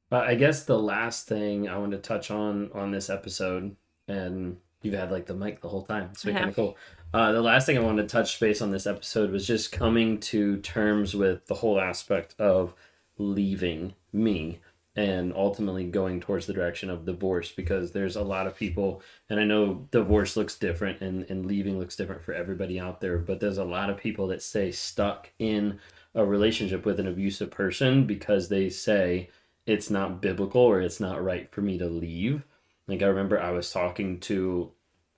But 0.09 0.27
I 0.27 0.35
guess 0.35 0.63
the 0.63 0.79
last 0.79 1.27
thing 1.27 1.67
I 1.67 1.77
want 1.77 1.91
to 1.91 1.97
touch 1.97 2.31
on 2.31 2.71
on 2.73 2.91
this 2.91 3.09
episode, 3.09 3.75
and 4.07 4.57
you've 4.81 4.93
had 4.93 5.11
like 5.11 5.25
the 5.25 5.33
mic 5.33 5.61
the 5.61 5.69
whole 5.69 5.83
time. 5.83 6.09
It's 6.11 6.23
kind 6.23 6.49
of 6.49 6.55
cool. 6.55 6.77
Uh, 7.13 7.31
the 7.31 7.41
last 7.41 7.65
thing 7.65 7.77
I 7.77 7.81
wanted 7.81 8.03
to 8.03 8.07
touch 8.07 8.39
base 8.39 8.61
on 8.61 8.71
this 8.71 8.87
episode 8.87 9.31
was 9.31 9.47
just 9.47 9.71
coming 9.71 10.19
to 10.19 10.57
terms 10.57 11.15
with 11.15 11.45
the 11.47 11.55
whole 11.55 11.79
aspect 11.79 12.35
of 12.39 12.73
leaving 13.17 13.93
me 14.13 14.59
and 14.95 15.31
ultimately 15.33 15.85
going 15.85 16.19
towards 16.19 16.47
the 16.47 16.53
direction 16.53 16.89
of 16.89 17.05
divorce 17.05 17.51
because 17.51 17.91
there's 17.91 18.15
a 18.15 18.23
lot 18.23 18.47
of 18.47 18.55
people 18.55 19.01
and 19.29 19.39
i 19.39 19.43
know 19.43 19.87
divorce 19.91 20.35
looks 20.35 20.57
different 20.57 21.01
and, 21.01 21.25
and 21.29 21.45
leaving 21.45 21.79
looks 21.79 21.95
different 21.95 22.23
for 22.23 22.33
everybody 22.33 22.79
out 22.79 22.99
there 22.99 23.17
but 23.17 23.39
there's 23.39 23.59
a 23.59 23.63
lot 23.63 23.89
of 23.89 23.97
people 23.97 24.27
that 24.27 24.41
stay 24.41 24.71
stuck 24.71 25.29
in 25.39 25.79
a 26.15 26.25
relationship 26.25 26.83
with 26.85 26.99
an 26.99 27.07
abusive 27.07 27.51
person 27.51 28.05
because 28.05 28.49
they 28.49 28.69
say 28.69 29.29
it's 29.67 29.91
not 29.91 30.21
biblical 30.21 30.61
or 30.61 30.81
it's 30.81 30.99
not 30.99 31.23
right 31.23 31.51
for 31.51 31.61
me 31.61 31.77
to 31.77 31.85
leave. 31.85 32.43
Like 32.87 33.03
I 33.03 33.07
remember 33.07 33.39
I 33.39 33.51
was 33.51 33.69
talking 33.69 34.19
to 34.21 34.71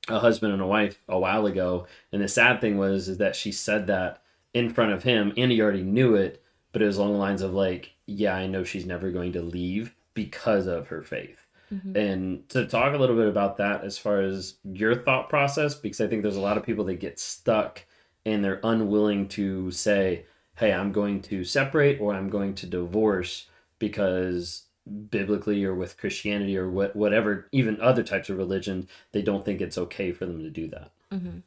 a 0.10 0.20
husband 0.20 0.52
and 0.52 0.62
a 0.62 0.68
wife 0.68 1.00
a 1.08 1.20
while 1.20 1.46
ago, 1.46 1.88
and 2.12 2.22
the 2.22 2.28
sad 2.28 2.60
thing 2.60 2.78
was 2.78 3.08
is 3.08 3.20
that 3.20 3.36
she 3.36 3.52
said 3.52 3.88
that 3.88 4.22
in 4.54 4.72
front 4.72 4.92
of 4.92 5.04
him, 5.04 5.32
and 5.38 5.52
he 5.52 5.62
already 5.62 5.84
knew 5.84 6.16
it, 6.16 6.44
but 6.72 6.82
it 6.82 6.86
was 6.86 6.98
along 6.98 7.14
the 7.14 7.20
lines 7.20 7.44
of 7.44 7.54
like, 7.54 7.94
yeah, 8.08 8.36
I 8.36 8.48
know 8.48 8.64
she's 8.64 8.88
never 8.88 9.12
going 9.12 9.34
to 9.34 9.42
leave 9.42 9.96
because 10.16 10.66
of 10.66 10.88
her 10.88 11.04
faith. 11.04 11.46
Mm-hmm. 11.72 11.96
And 11.96 12.50
to 12.50 12.66
talk 12.66 12.96
a 12.96 12.98
little 12.98 13.16
bit 13.16 13.28
about 13.28 13.58
that 13.58 13.84
as 13.84 14.00
far 14.00 14.22
as 14.22 14.56
your 14.64 14.96
thought 14.96 15.30
process, 15.30 15.76
because 15.76 16.02
I 16.02 16.08
think 16.08 16.24
there's 16.24 16.36
a 16.36 16.42
lot 16.42 16.58
of 16.58 16.66
people 16.66 16.86
that 16.86 16.96
get 16.96 17.20
stuck 17.20 17.86
and 18.26 18.44
they're 18.44 18.60
unwilling 18.64 19.28
to 19.30 19.70
say, 19.70 20.26
hey, 20.56 20.74
I'm 20.74 20.92
going 20.92 21.22
to 21.24 21.44
separate 21.44 22.02
or 22.02 22.16
I'm 22.16 22.30
going 22.30 22.56
to 22.56 22.66
divorce 22.66 23.46
because 23.80 24.66
biblically 25.10 25.64
or 25.64 25.76
with 25.76 25.98
Christianity 25.98 26.58
or 26.58 26.70
what, 26.70 26.96
whatever, 26.96 27.48
even 27.52 27.80
other 27.82 28.04
types 28.04 28.30
of 28.30 28.38
religion, 28.38 28.88
they 29.12 29.22
don't 29.22 29.46
think 29.46 29.62
it's 29.62 29.78
okay 29.78 30.12
for 30.12 30.26
them 30.26 30.44
to 30.44 30.50
do 30.50 30.68
that. 30.68 30.92
Mm-hmm. 31.12 31.40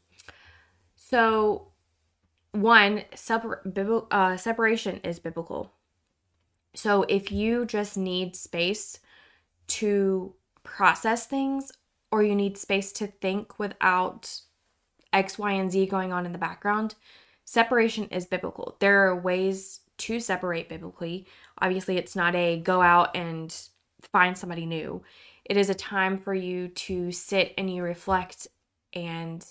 So, 0.97 1.69
one, 2.53 3.05
separ- 3.15 3.63
uh, 4.11 4.37
separation 4.37 4.99
is 4.99 5.19
biblical. 5.19 5.73
So, 6.75 7.03
if 7.03 7.31
you 7.31 7.67
just 7.67 7.97
need 7.97 8.37
space 8.37 8.99
to 9.69 10.35
process 10.63 11.27
things 11.27 11.73
or 12.11 12.23
you 12.23 12.35
need 12.35 12.57
space 12.59 12.93
to 12.93 13.07
think 13.07 13.59
without 13.59 14.41
X, 15.13 15.39
Y, 15.39 15.53
and 15.53 15.71
Z 15.71 15.87
going 15.87 16.13
on 16.13 16.27
in 16.27 16.33
the 16.33 16.39
background, 16.39 16.95
separation 17.45 18.05
is 18.09 18.27
biblical. 18.27 18.77
There 18.81 19.07
are 19.09 19.21
ways 19.21 19.81
to 19.99 20.21
separate 20.21 20.69
biblically. 20.69 21.27
Obviously, 21.63 21.97
it's 21.97 22.17
not 22.17 22.35
a 22.35 22.59
go 22.59 22.83
out 22.83 23.17
and 23.17 23.57
find 24.11 24.37
somebody 24.37 24.67
new. 24.67 25.03
It 25.45 25.57
is 25.57 25.71
a 25.71 25.75
time 25.75 26.19
for 26.19 26.35
you 26.35 26.69
to 26.69 27.11
sit 27.13 27.55
and 27.57 27.75
you 27.75 27.83
reflect 27.83 28.49
and 28.93 29.47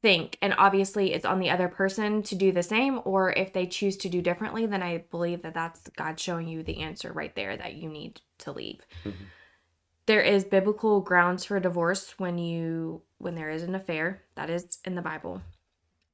think. 0.00 0.38
And 0.40 0.54
obviously, 0.56 1.12
it's 1.12 1.24
on 1.24 1.40
the 1.40 1.50
other 1.50 1.68
person 1.68 2.22
to 2.22 2.34
do 2.34 2.52
the 2.52 2.62
same, 2.62 3.00
or 3.04 3.32
if 3.32 3.52
they 3.52 3.66
choose 3.66 3.96
to 3.98 4.08
do 4.08 4.22
differently, 4.22 4.64
then 4.64 4.82
I 4.82 4.98
believe 5.10 5.42
that 5.42 5.54
that's 5.54 5.82
God 5.96 6.20
showing 6.20 6.48
you 6.48 6.62
the 6.62 6.78
answer 6.78 7.12
right 7.12 7.34
there 7.34 7.56
that 7.56 7.74
you 7.74 7.88
need 7.88 8.20
to 8.38 8.52
leave. 8.52 8.86
Mm-hmm. 9.04 9.24
There 10.06 10.22
is 10.22 10.44
biblical 10.44 11.00
grounds 11.00 11.44
for 11.44 11.60
divorce 11.60 12.14
when 12.18 12.38
you 12.38 13.02
when 13.18 13.34
there 13.34 13.50
is 13.50 13.62
an 13.62 13.74
affair. 13.74 14.22
That 14.36 14.48
is 14.48 14.78
in 14.84 14.94
the 14.94 15.02
Bible. 15.02 15.42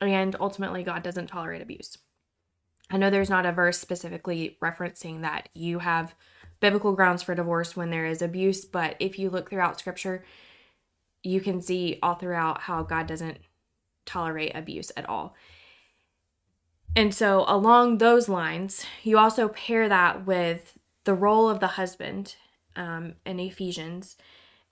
And 0.01 0.35
ultimately 0.41 0.83
God 0.83 1.03
doesn't 1.03 1.29
tolerate 1.29 1.63
abuse. 1.63 1.99
I 2.91 2.97
know 2.97 3.11
there's 3.11 3.31
not 3.31 3.47
a 3.47 3.53
verse 3.53 3.79
specifically 3.79 4.59
referencing 4.63 5.23
that 5.23 5.49
you 5.55 5.81
have 5.81 6.15
biblical 6.61 6.93
grounds 6.93 7.23
for 7.23 7.35
divorce 7.35 7.77
when 7.77 7.91
there 7.91 8.07
is 8.07 8.23
abuse, 8.23 8.65
but 8.65 8.97
if 9.01 9.19
you 9.19 9.31
look 9.31 9.51
throughout 9.51 9.79
scripture, 9.79 10.25
you 11.23 11.41
can 11.41 11.61
see 11.61 11.99
all 12.03 12.15
throughout 12.15 12.63
how 12.63 12.83
God 12.83 13.07
doesn't 13.07 13.39
tolerate 14.05 14.53
abuse 14.55 14.93
at 14.97 15.09
all. 15.09 15.35
And 16.97 17.13
so, 17.13 17.45
along 17.49 17.99
those 17.99 18.29
lines, 18.29 18.87
you 19.03 19.19
also 19.19 19.49
pair 19.49 19.89
that 19.89 20.27
with 20.27 20.79
the 21.05 21.15
role 21.15 21.49
of 21.49 21.61
the 21.61 21.67
husband 21.67 22.37
um, 22.77 23.15
in 23.27 23.41
Ephesians. 23.41 24.17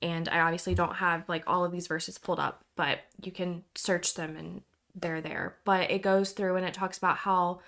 And 0.01 0.29
I 0.29 0.41
obviously 0.41 0.75
don't 0.75 0.97
have 0.97 1.29
like 1.29 1.45
all 1.47 1.65
of 1.65 1.73
these 1.73 1.87
verses 1.87 2.19
pulled 2.19 2.41
up, 2.41 2.65
but 2.77 3.01
you 3.23 3.33
can 3.33 3.65
search 3.75 4.15
them 4.15 4.37
and 4.37 4.63
they're 4.95 5.21
there. 5.21 5.57
But 5.65 5.91
it 5.91 6.03
goes 6.03 6.33
through 6.33 6.57
and 6.57 6.67
it 6.67 6.75
talks 6.75 6.99
about 6.99 7.19
how 7.19 7.61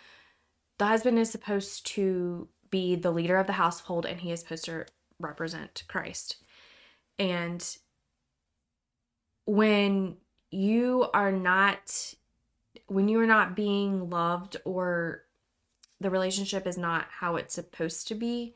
the 0.79 0.87
husband 0.87 1.19
is 1.19 1.31
supposed 1.31 1.87
to 1.87 2.49
be 2.71 2.97
the 2.97 3.11
leader 3.11 3.37
of 3.37 3.47
the 3.47 3.53
household 3.53 4.07
and 4.07 4.21
he 4.21 4.33
is 4.33 4.41
supposed 4.41 4.65
to 4.65 4.87
represent 5.19 5.85
Christ. 5.89 6.37
And 7.19 7.65
when 9.47 10.17
you 10.51 11.09
are 11.13 11.33
not 11.33 12.15
when 12.87 13.09
you 13.09 13.19
are 13.21 13.27
not 13.27 13.57
being 13.57 14.11
loved 14.11 14.57
or 14.65 15.25
the 16.01 16.11
relationship 16.11 16.67
is 16.67 16.77
not 16.77 17.07
how 17.09 17.37
it's 17.37 17.55
supposed 17.55 18.09
to 18.09 18.15
be 18.15 18.55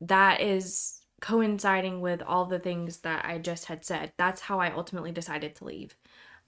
that 0.00 0.40
is 0.40 1.00
coinciding 1.20 2.00
with 2.00 2.22
all 2.22 2.44
the 2.44 2.58
things 2.58 2.98
that 2.98 3.24
I 3.24 3.38
just 3.38 3.66
had 3.66 3.84
said. 3.84 4.12
That's 4.16 4.42
how 4.42 4.60
I 4.60 4.70
ultimately 4.70 5.12
decided 5.12 5.54
to 5.56 5.64
leave. 5.64 5.96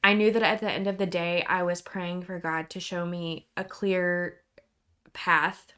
I 0.02 0.14
knew 0.14 0.30
that 0.30 0.42
at 0.42 0.61
the 0.61 0.70
end 0.70 0.87
of 0.87 0.98
the 0.98 1.06
day, 1.06 1.44
I 1.48 1.62
was 1.62 1.82
praying 1.82 2.22
for 2.22 2.38
God 2.38 2.70
to 2.70 2.80
show 2.80 3.04
me 3.04 3.48
a 3.56 3.64
clear 3.64 4.40
path 5.12 5.72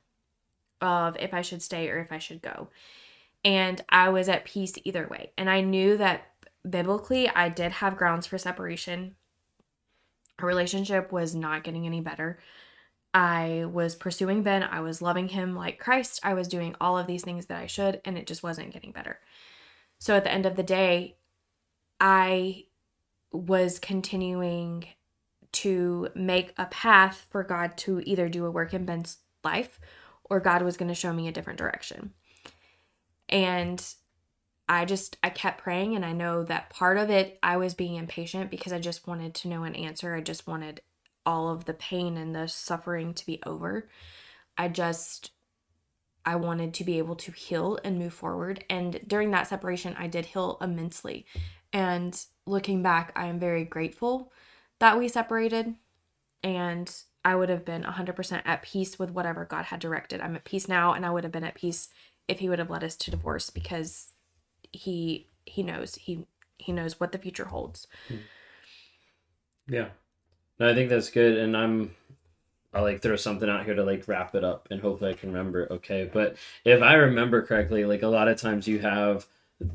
of 0.80 1.16
if 1.18 1.32
I 1.32 1.42
should 1.42 1.62
stay 1.62 1.88
or 1.88 1.98
if 1.98 2.12
I 2.12 2.18
should 2.18 2.42
go. 2.42 2.68
And 3.44 3.82
I 3.88 4.10
was 4.10 4.28
at 4.28 4.44
peace 4.44 4.74
either 4.84 5.08
way. 5.08 5.32
And 5.38 5.48
I 5.48 5.62
knew 5.62 5.96
that 5.96 6.26
biblically, 6.68 7.28
I 7.28 7.48
did 7.48 7.72
have 7.72 7.96
grounds 7.96 8.26
for 8.26 8.38
separation. 8.38 9.16
Our 10.38 10.46
relationship 10.46 11.12
was 11.12 11.34
not 11.34 11.64
getting 11.64 11.86
any 11.86 12.00
better. 12.00 12.38
I 13.12 13.64
was 13.70 13.94
pursuing 13.94 14.42
Ben. 14.42 14.62
I 14.62 14.80
was 14.80 15.02
loving 15.02 15.28
him 15.28 15.56
like 15.56 15.78
Christ. 15.78 16.20
I 16.22 16.34
was 16.34 16.48
doing 16.48 16.76
all 16.80 16.96
of 16.96 17.06
these 17.06 17.24
things 17.24 17.46
that 17.46 17.60
I 17.60 17.66
should, 17.66 18.00
and 18.04 18.16
it 18.16 18.26
just 18.26 18.42
wasn't 18.42 18.72
getting 18.72 18.92
better. 18.92 19.18
So 19.98 20.16
at 20.16 20.24
the 20.24 20.32
end 20.32 20.46
of 20.46 20.56
the 20.56 20.62
day, 20.62 21.16
I 21.98 22.66
was 23.32 23.78
continuing 23.78 24.86
to 25.52 26.08
make 26.14 26.52
a 26.56 26.66
path 26.66 27.26
for 27.30 27.42
God 27.42 27.76
to 27.78 28.00
either 28.04 28.28
do 28.28 28.46
a 28.46 28.50
work 28.50 28.72
in 28.72 28.84
Ben's 28.84 29.18
life 29.42 29.80
or 30.24 30.40
God 30.40 30.62
was 30.62 30.76
going 30.76 30.88
to 30.88 30.94
show 30.94 31.12
me 31.12 31.28
a 31.28 31.32
different 31.32 31.58
direction. 31.58 32.12
And 33.28 33.84
I 34.68 34.84
just 34.84 35.16
I 35.22 35.30
kept 35.30 35.62
praying 35.62 35.96
and 35.96 36.04
I 36.04 36.12
know 36.12 36.44
that 36.44 36.70
part 36.70 36.96
of 36.96 37.10
it 37.10 37.38
I 37.42 37.56
was 37.56 37.74
being 37.74 37.96
impatient 37.96 38.50
because 38.50 38.72
I 38.72 38.78
just 38.78 39.06
wanted 39.06 39.34
to 39.36 39.48
know 39.48 39.64
an 39.64 39.74
answer. 39.74 40.14
I 40.14 40.20
just 40.20 40.46
wanted 40.46 40.80
all 41.26 41.48
of 41.48 41.64
the 41.64 41.74
pain 41.74 42.16
and 42.16 42.34
the 42.34 42.46
suffering 42.46 43.12
to 43.14 43.26
be 43.26 43.40
over. 43.44 43.88
I 44.56 44.68
just 44.68 45.32
I 46.24 46.36
wanted 46.36 46.74
to 46.74 46.84
be 46.84 46.98
able 46.98 47.16
to 47.16 47.32
heal 47.32 47.78
and 47.82 47.98
move 47.98 48.14
forward. 48.14 48.64
And 48.70 49.00
during 49.06 49.30
that 49.32 49.48
separation, 49.48 49.96
I 49.98 50.06
did 50.06 50.26
heal 50.26 50.58
immensely. 50.60 51.26
And 51.72 52.18
looking 52.46 52.82
back, 52.82 53.12
I 53.14 53.26
am 53.26 53.38
very 53.38 53.64
grateful 53.64 54.32
that 54.78 54.98
we 54.98 55.08
separated. 55.08 55.74
And 56.42 56.92
I 57.24 57.34
would 57.34 57.48
have 57.48 57.64
been 57.64 57.82
100% 57.82 58.42
at 58.44 58.62
peace 58.62 58.98
with 58.98 59.10
whatever 59.10 59.44
God 59.44 59.66
had 59.66 59.80
directed. 59.80 60.20
I'm 60.20 60.36
at 60.36 60.44
peace 60.44 60.68
now, 60.68 60.92
and 60.92 61.04
I 61.04 61.10
would 61.10 61.24
have 61.24 61.32
been 61.32 61.44
at 61.44 61.54
peace 61.54 61.88
if 62.28 62.38
He 62.38 62.48
would 62.48 62.58
have 62.58 62.70
led 62.70 62.84
us 62.84 62.96
to 62.96 63.10
divorce 63.10 63.50
because 63.50 64.12
He 64.72 65.28
He 65.44 65.62
knows 65.62 65.96
He 65.96 66.26
He 66.58 66.72
knows 66.72 66.98
what 66.98 67.12
the 67.12 67.18
future 67.18 67.46
holds. 67.46 67.86
Hmm. 68.08 68.16
Yeah, 69.68 69.88
no, 70.58 70.70
I 70.70 70.74
think 70.74 70.90
that's 70.90 71.10
good, 71.10 71.36
and 71.36 71.56
I'm 71.56 71.94
I'll 72.72 72.82
like 72.82 73.02
throw 73.02 73.16
something 73.16 73.48
out 73.48 73.64
here 73.64 73.74
to 73.74 73.84
like 73.84 74.08
wrap 74.08 74.34
it 74.34 74.44
up, 74.44 74.68
and 74.70 74.80
hopefully 74.80 75.10
I 75.10 75.14
can 75.14 75.32
remember. 75.32 75.68
Okay, 75.70 76.08
but 76.10 76.36
if 76.64 76.82
I 76.82 76.94
remember 76.94 77.42
correctly, 77.42 77.84
like 77.84 78.02
a 78.02 78.08
lot 78.08 78.28
of 78.28 78.40
times 78.40 78.66
you 78.66 78.78
have 78.78 79.26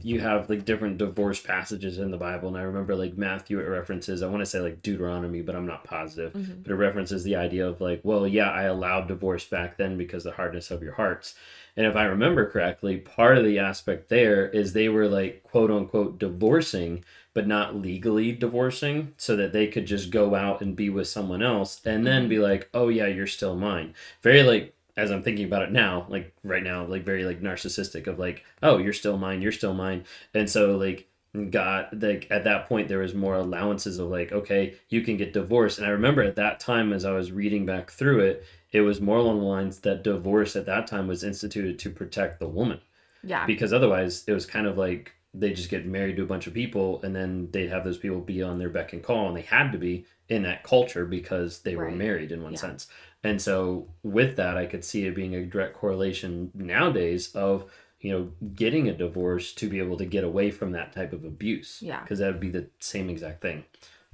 you 0.01 0.19
have 0.19 0.49
like 0.49 0.65
different 0.65 0.97
divorce 0.97 1.39
passages 1.39 1.99
in 1.99 2.09
the 2.09 2.17
Bible, 2.17 2.47
and 2.47 2.57
I 2.57 2.61
remember 2.61 2.95
like 2.95 3.17
Matthew 3.17 3.59
it 3.59 3.63
references. 3.63 4.23
I 4.23 4.27
want 4.27 4.41
to 4.41 4.45
say 4.45 4.59
like 4.59 4.81
Deuteronomy, 4.81 5.41
but 5.41 5.55
I'm 5.55 5.67
not 5.67 5.83
positive. 5.83 6.33
Mm-hmm. 6.33 6.61
But 6.63 6.71
it 6.71 6.75
references 6.75 7.23
the 7.23 7.35
idea 7.35 7.67
of 7.67 7.81
like, 7.81 8.01
well, 8.03 8.25
yeah, 8.25 8.49
I 8.49 8.63
allowed 8.63 9.07
divorce 9.07 9.45
back 9.45 9.77
then 9.77 9.97
because 9.97 10.23
the 10.23 10.31
hardness 10.31 10.71
of 10.71 10.81
your 10.81 10.93
hearts. 10.93 11.35
And 11.77 11.85
if 11.85 11.95
I 11.95 12.05
remember 12.05 12.49
correctly, 12.49 12.97
part 12.97 13.37
of 13.37 13.43
the 13.43 13.59
aspect 13.59 14.09
there 14.09 14.47
is 14.49 14.73
they 14.73 14.89
were 14.89 15.07
like 15.07 15.43
quote 15.43 15.69
unquote 15.69 16.17
divorcing, 16.17 17.03
but 17.33 17.47
not 17.47 17.75
legally 17.75 18.31
divorcing, 18.31 19.13
so 19.17 19.35
that 19.35 19.53
they 19.53 19.67
could 19.67 19.85
just 19.85 20.09
go 20.09 20.33
out 20.33 20.61
and 20.61 20.75
be 20.75 20.89
with 20.89 21.07
someone 21.07 21.43
else 21.43 21.81
and 21.85 22.07
then 22.07 22.23
mm-hmm. 22.23 22.29
be 22.29 22.39
like, 22.39 22.69
oh 22.73 22.87
yeah, 22.87 23.07
you're 23.07 23.27
still 23.27 23.55
mine. 23.55 23.93
Very 24.21 24.41
like 24.41 24.74
as 24.97 25.11
I'm 25.11 25.23
thinking 25.23 25.45
about 25.45 25.63
it 25.63 25.71
now, 25.71 26.05
like 26.09 26.33
right 26.43 26.63
now, 26.63 26.85
like 26.85 27.03
very 27.03 27.25
like 27.25 27.41
narcissistic 27.41 28.07
of 28.07 28.19
like, 28.19 28.43
oh, 28.63 28.77
you're 28.77 28.93
still 28.93 29.17
mine, 29.17 29.41
you're 29.41 29.51
still 29.51 29.73
mine. 29.73 30.05
And 30.33 30.49
so 30.49 30.77
like 30.77 31.07
got 31.49 31.99
like 31.99 32.27
at 32.31 32.45
that 32.45 32.67
point 32.67 32.87
there 32.87 32.99
was 32.99 33.13
more 33.13 33.35
allowances 33.35 33.99
of 33.99 34.07
like, 34.07 34.31
okay, 34.31 34.75
you 34.89 35.01
can 35.01 35.17
get 35.17 35.33
divorced. 35.33 35.77
And 35.77 35.87
I 35.87 35.91
remember 35.91 36.23
at 36.23 36.37
that 36.37 36.59
time 36.59 36.93
as 36.93 37.03
I 37.03 37.11
was 37.11 37.31
reading 37.31 37.65
back 37.65 37.91
through 37.91 38.21
it, 38.21 38.45
it 38.71 38.81
was 38.81 39.01
more 39.01 39.17
along 39.17 39.39
the 39.39 39.45
lines 39.45 39.79
that 39.79 40.03
divorce 40.03 40.55
at 40.55 40.65
that 40.65 40.87
time 40.87 41.07
was 41.07 41.23
instituted 41.23 41.77
to 41.79 41.89
protect 41.89 42.39
the 42.39 42.47
woman. 42.47 42.79
Yeah. 43.23 43.45
Because 43.45 43.73
otherwise 43.73 44.23
it 44.27 44.33
was 44.33 44.45
kind 44.45 44.67
of 44.67 44.77
like 44.77 45.11
they 45.37 45.53
just 45.53 45.69
get 45.69 45.85
married 45.85 46.15
to 46.15 46.23
a 46.23 46.27
bunch 46.27 46.47
of 46.47 46.53
people 46.53 47.01
and 47.03 47.15
then 47.15 47.49
they'd 47.51 47.69
have 47.69 47.83
those 47.83 47.97
people 47.97 48.19
be 48.19 48.41
on 48.41 48.57
their 48.59 48.69
beck 48.69 48.93
and 48.93 49.03
call 49.03 49.27
and 49.27 49.35
they 49.35 49.41
had 49.41 49.71
to 49.71 49.77
be 49.77 50.05
in 50.29 50.43
that 50.43 50.63
culture 50.63 51.05
because 51.05 51.59
they 51.59 51.75
right. 51.75 51.91
were 51.91 51.95
married 51.95 52.31
in 52.31 52.41
one 52.41 52.53
yeah. 52.53 52.59
sense. 52.59 52.87
And 53.23 53.41
so 53.41 53.87
with 54.03 54.35
that, 54.37 54.57
I 54.57 54.65
could 54.65 54.85
see 54.85 55.05
it 55.05 55.15
being 55.15 55.35
a 55.35 55.45
direct 55.45 55.75
correlation 55.75 56.51
nowadays 56.53 57.35
of, 57.35 57.71
you 57.99 58.11
know, 58.11 58.31
getting 58.53 58.87
a 58.87 58.93
divorce 58.93 59.53
to 59.55 59.67
be 59.67 59.79
able 59.79 59.97
to 59.97 60.05
get 60.05 60.23
away 60.23 60.51
from 60.51 60.71
that 60.71 60.93
type 60.93 61.11
of 61.11 61.25
abuse. 61.25 61.79
Yeah. 61.81 62.01
Because 62.01 62.19
that 62.19 62.31
would 62.31 62.39
be 62.39 62.51
the 62.51 62.67
same 62.79 63.09
exact 63.09 63.41
thing. 63.41 63.65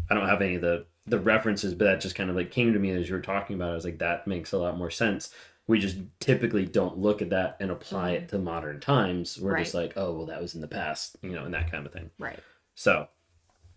I 0.09 0.13
don't 0.13 0.29
have 0.29 0.41
any 0.41 0.55
of 0.55 0.61
the 0.61 0.85
the 1.07 1.19
references, 1.19 1.73
but 1.73 1.85
that 1.85 2.01
just 2.01 2.15
kind 2.15 2.29
of 2.29 2.35
like 2.35 2.51
came 2.51 2.73
to 2.73 2.79
me 2.79 2.91
as 2.91 3.09
you 3.09 3.15
were 3.15 3.21
talking 3.21 3.55
about. 3.55 3.69
it. 3.69 3.71
I 3.71 3.75
was 3.75 3.85
like, 3.85 3.99
that 3.99 4.27
makes 4.27 4.51
a 4.51 4.57
lot 4.57 4.77
more 4.77 4.91
sense. 4.91 5.33
We 5.71 5.79
just 5.79 5.97
typically 6.19 6.65
don't 6.65 6.97
look 6.97 7.21
at 7.21 7.29
that 7.29 7.57
and 7.59 7.71
apply 7.71 8.11
it 8.11 8.29
to 8.29 8.37
modern 8.37 8.79
times. 8.79 9.39
We're 9.39 9.57
just 9.57 9.73
like, 9.73 9.93
oh, 9.95 10.11
well, 10.13 10.25
that 10.27 10.41
was 10.41 10.53
in 10.53 10.61
the 10.61 10.67
past, 10.67 11.15
you 11.21 11.31
know, 11.31 11.45
and 11.45 11.53
that 11.53 11.71
kind 11.71 11.85
of 11.85 11.93
thing. 11.93 12.11
Right. 12.19 12.39
So, 12.75 13.07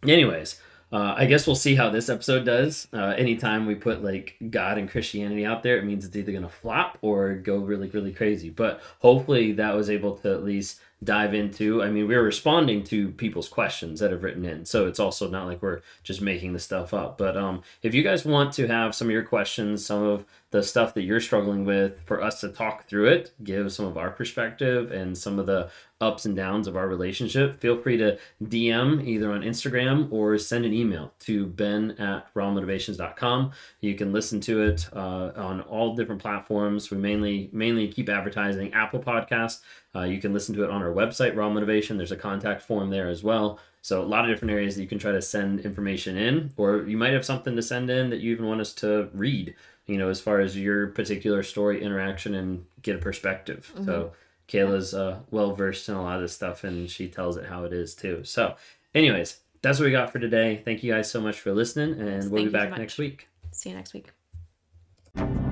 anyways, 0.02 0.61
uh, 0.92 1.14
I 1.16 1.26
guess 1.26 1.46
we'll 1.46 1.57
see 1.57 1.74
how 1.74 1.90
this 1.90 2.09
episode 2.09 2.44
does. 2.44 2.87
Uh, 2.92 3.14
anytime 3.16 3.66
we 3.66 3.74
put 3.74 4.04
like 4.04 4.37
God 4.50 4.78
and 4.78 4.88
Christianity 4.88 5.44
out 5.44 5.64
there, 5.64 5.76
it 5.76 5.85
means 5.85 6.04
it's 6.04 6.14
either 6.14 6.30
going 6.30 6.44
to 6.44 6.48
flop 6.48 6.98
or 7.02 7.35
go 7.35 7.57
really, 7.57 7.88
really 7.88 8.12
crazy. 8.12 8.48
But 8.48 8.80
hopefully, 9.00 9.52
that 9.52 9.74
was 9.74 9.90
able 9.90 10.16
to 10.18 10.33
at 10.33 10.44
least 10.44 10.80
dive 11.02 11.35
into. 11.35 11.83
I 11.83 11.90
mean, 11.90 12.07
we're 12.07 12.22
responding 12.22 12.85
to 12.85 13.11
people's 13.11 13.48
questions 13.48 14.00
that 14.00 14.12
have 14.12 14.22
written 14.22 14.44
in, 14.44 14.64
so 14.64 14.87
it's 14.87 15.00
also 15.00 15.28
not 15.28 15.46
like 15.46 15.62
we're 15.62 15.80
just 16.04 16.20
making 16.20 16.52
the 16.52 16.61
stuff 16.61 16.94
up. 16.94 17.18
But 17.18 17.37
um, 17.37 17.62
if 17.83 17.92
you 17.92 18.04
guys 18.04 18.24
want 18.24 18.52
to 18.54 18.68
have 18.68 18.94
some 18.94 19.09
of 19.09 19.12
your 19.12 19.24
questions, 19.24 19.85
some 19.85 20.02
of 20.02 20.24
the 20.54 20.62
stuff 20.62 20.94
that 20.94 21.02
you're 21.02 21.18
struggling 21.18 21.64
with, 21.64 22.00
for 22.06 22.22
us 22.22 22.40
to 22.40 22.48
talk 22.48 22.86
through 22.86 23.06
it, 23.06 23.34
give 23.42 23.72
some 23.72 23.86
of 23.86 23.98
our 23.98 24.10
perspective 24.10 24.92
and 24.92 25.18
some 25.18 25.40
of 25.40 25.46
the 25.46 25.68
ups 26.00 26.26
and 26.26 26.36
downs 26.36 26.68
of 26.68 26.76
our 26.76 26.86
relationship, 26.86 27.58
feel 27.58 27.76
free 27.76 27.96
to 27.96 28.16
DM 28.40 29.04
either 29.04 29.32
on 29.32 29.40
Instagram 29.40 30.06
or 30.12 30.38
send 30.38 30.64
an 30.64 30.72
email 30.72 31.12
to 31.18 31.44
ben 31.44 31.90
at 31.98 32.32
rawmotivations.com. 32.34 33.50
You 33.80 33.96
can 33.96 34.12
listen 34.12 34.40
to 34.42 34.62
it 34.62 34.88
uh, 34.92 35.32
on 35.34 35.60
all 35.62 35.96
different 35.96 36.22
platforms. 36.22 36.88
We 36.88 36.98
mainly 36.98 37.50
mainly 37.52 37.88
keep 37.88 38.08
advertising 38.08 38.72
Apple 38.74 39.00
Podcasts. 39.00 39.58
Uh, 39.92 40.02
you 40.02 40.20
can 40.20 40.32
listen 40.32 40.54
to 40.54 40.62
it 40.62 40.70
on 40.70 40.82
our 40.82 40.92
website, 40.92 41.34
Raw 41.34 41.50
Motivation. 41.50 41.96
There's 41.96 42.12
a 42.12 42.16
contact 42.16 42.62
form 42.62 42.90
there 42.90 43.08
as 43.08 43.24
well. 43.24 43.58
So 43.82 44.00
a 44.00 44.02
lot 44.02 44.24
of 44.24 44.30
different 44.30 44.52
areas 44.52 44.76
that 44.76 44.82
you 44.82 44.88
can 44.88 44.98
try 44.98 45.12
to 45.12 45.20
send 45.20 45.60
information 45.60 46.16
in, 46.16 46.54
or 46.56 46.84
you 46.88 46.96
might 46.96 47.12
have 47.12 47.24
something 47.24 47.54
to 47.54 47.60
send 47.60 47.90
in 47.90 48.08
that 48.08 48.20
you 48.20 48.32
even 48.32 48.46
want 48.46 48.62
us 48.62 48.72
to 48.76 49.10
read. 49.12 49.54
You 49.86 49.98
know, 49.98 50.08
as 50.08 50.20
far 50.20 50.40
as 50.40 50.56
your 50.56 50.86
particular 50.88 51.42
story, 51.42 51.82
interaction, 51.82 52.34
and 52.34 52.64
get 52.82 52.96
a 52.96 52.98
perspective. 52.98 53.70
So 53.84 54.12
Kayla's 54.48 54.94
uh, 54.94 55.20
well 55.30 55.54
versed 55.54 55.88
in 55.88 55.94
a 55.94 56.02
lot 56.02 56.16
of 56.16 56.22
this 56.22 56.32
stuff, 56.34 56.64
and 56.64 56.90
she 56.90 57.08
tells 57.08 57.36
it 57.36 57.46
how 57.46 57.64
it 57.64 57.72
is 57.72 57.94
too. 57.94 58.22
So, 58.24 58.56
anyways, 58.94 59.40
that's 59.62 59.78
what 59.78 59.86
we 59.86 59.92
got 59.92 60.12
for 60.12 60.18
today. 60.18 60.60
Thank 60.64 60.82
you 60.82 60.92
guys 60.92 61.10
so 61.10 61.20
much 61.20 61.40
for 61.40 61.52
listening, 61.52 61.98
and 62.00 62.30
we'll 62.30 62.44
be 62.44 62.50
thank 62.50 62.50
so 62.50 62.52
back 62.52 62.70
much. 62.70 62.78
next 62.78 62.98
week. 62.98 63.28
See 63.52 63.70
you 63.70 63.76
next 63.76 63.94
week. 63.94 65.43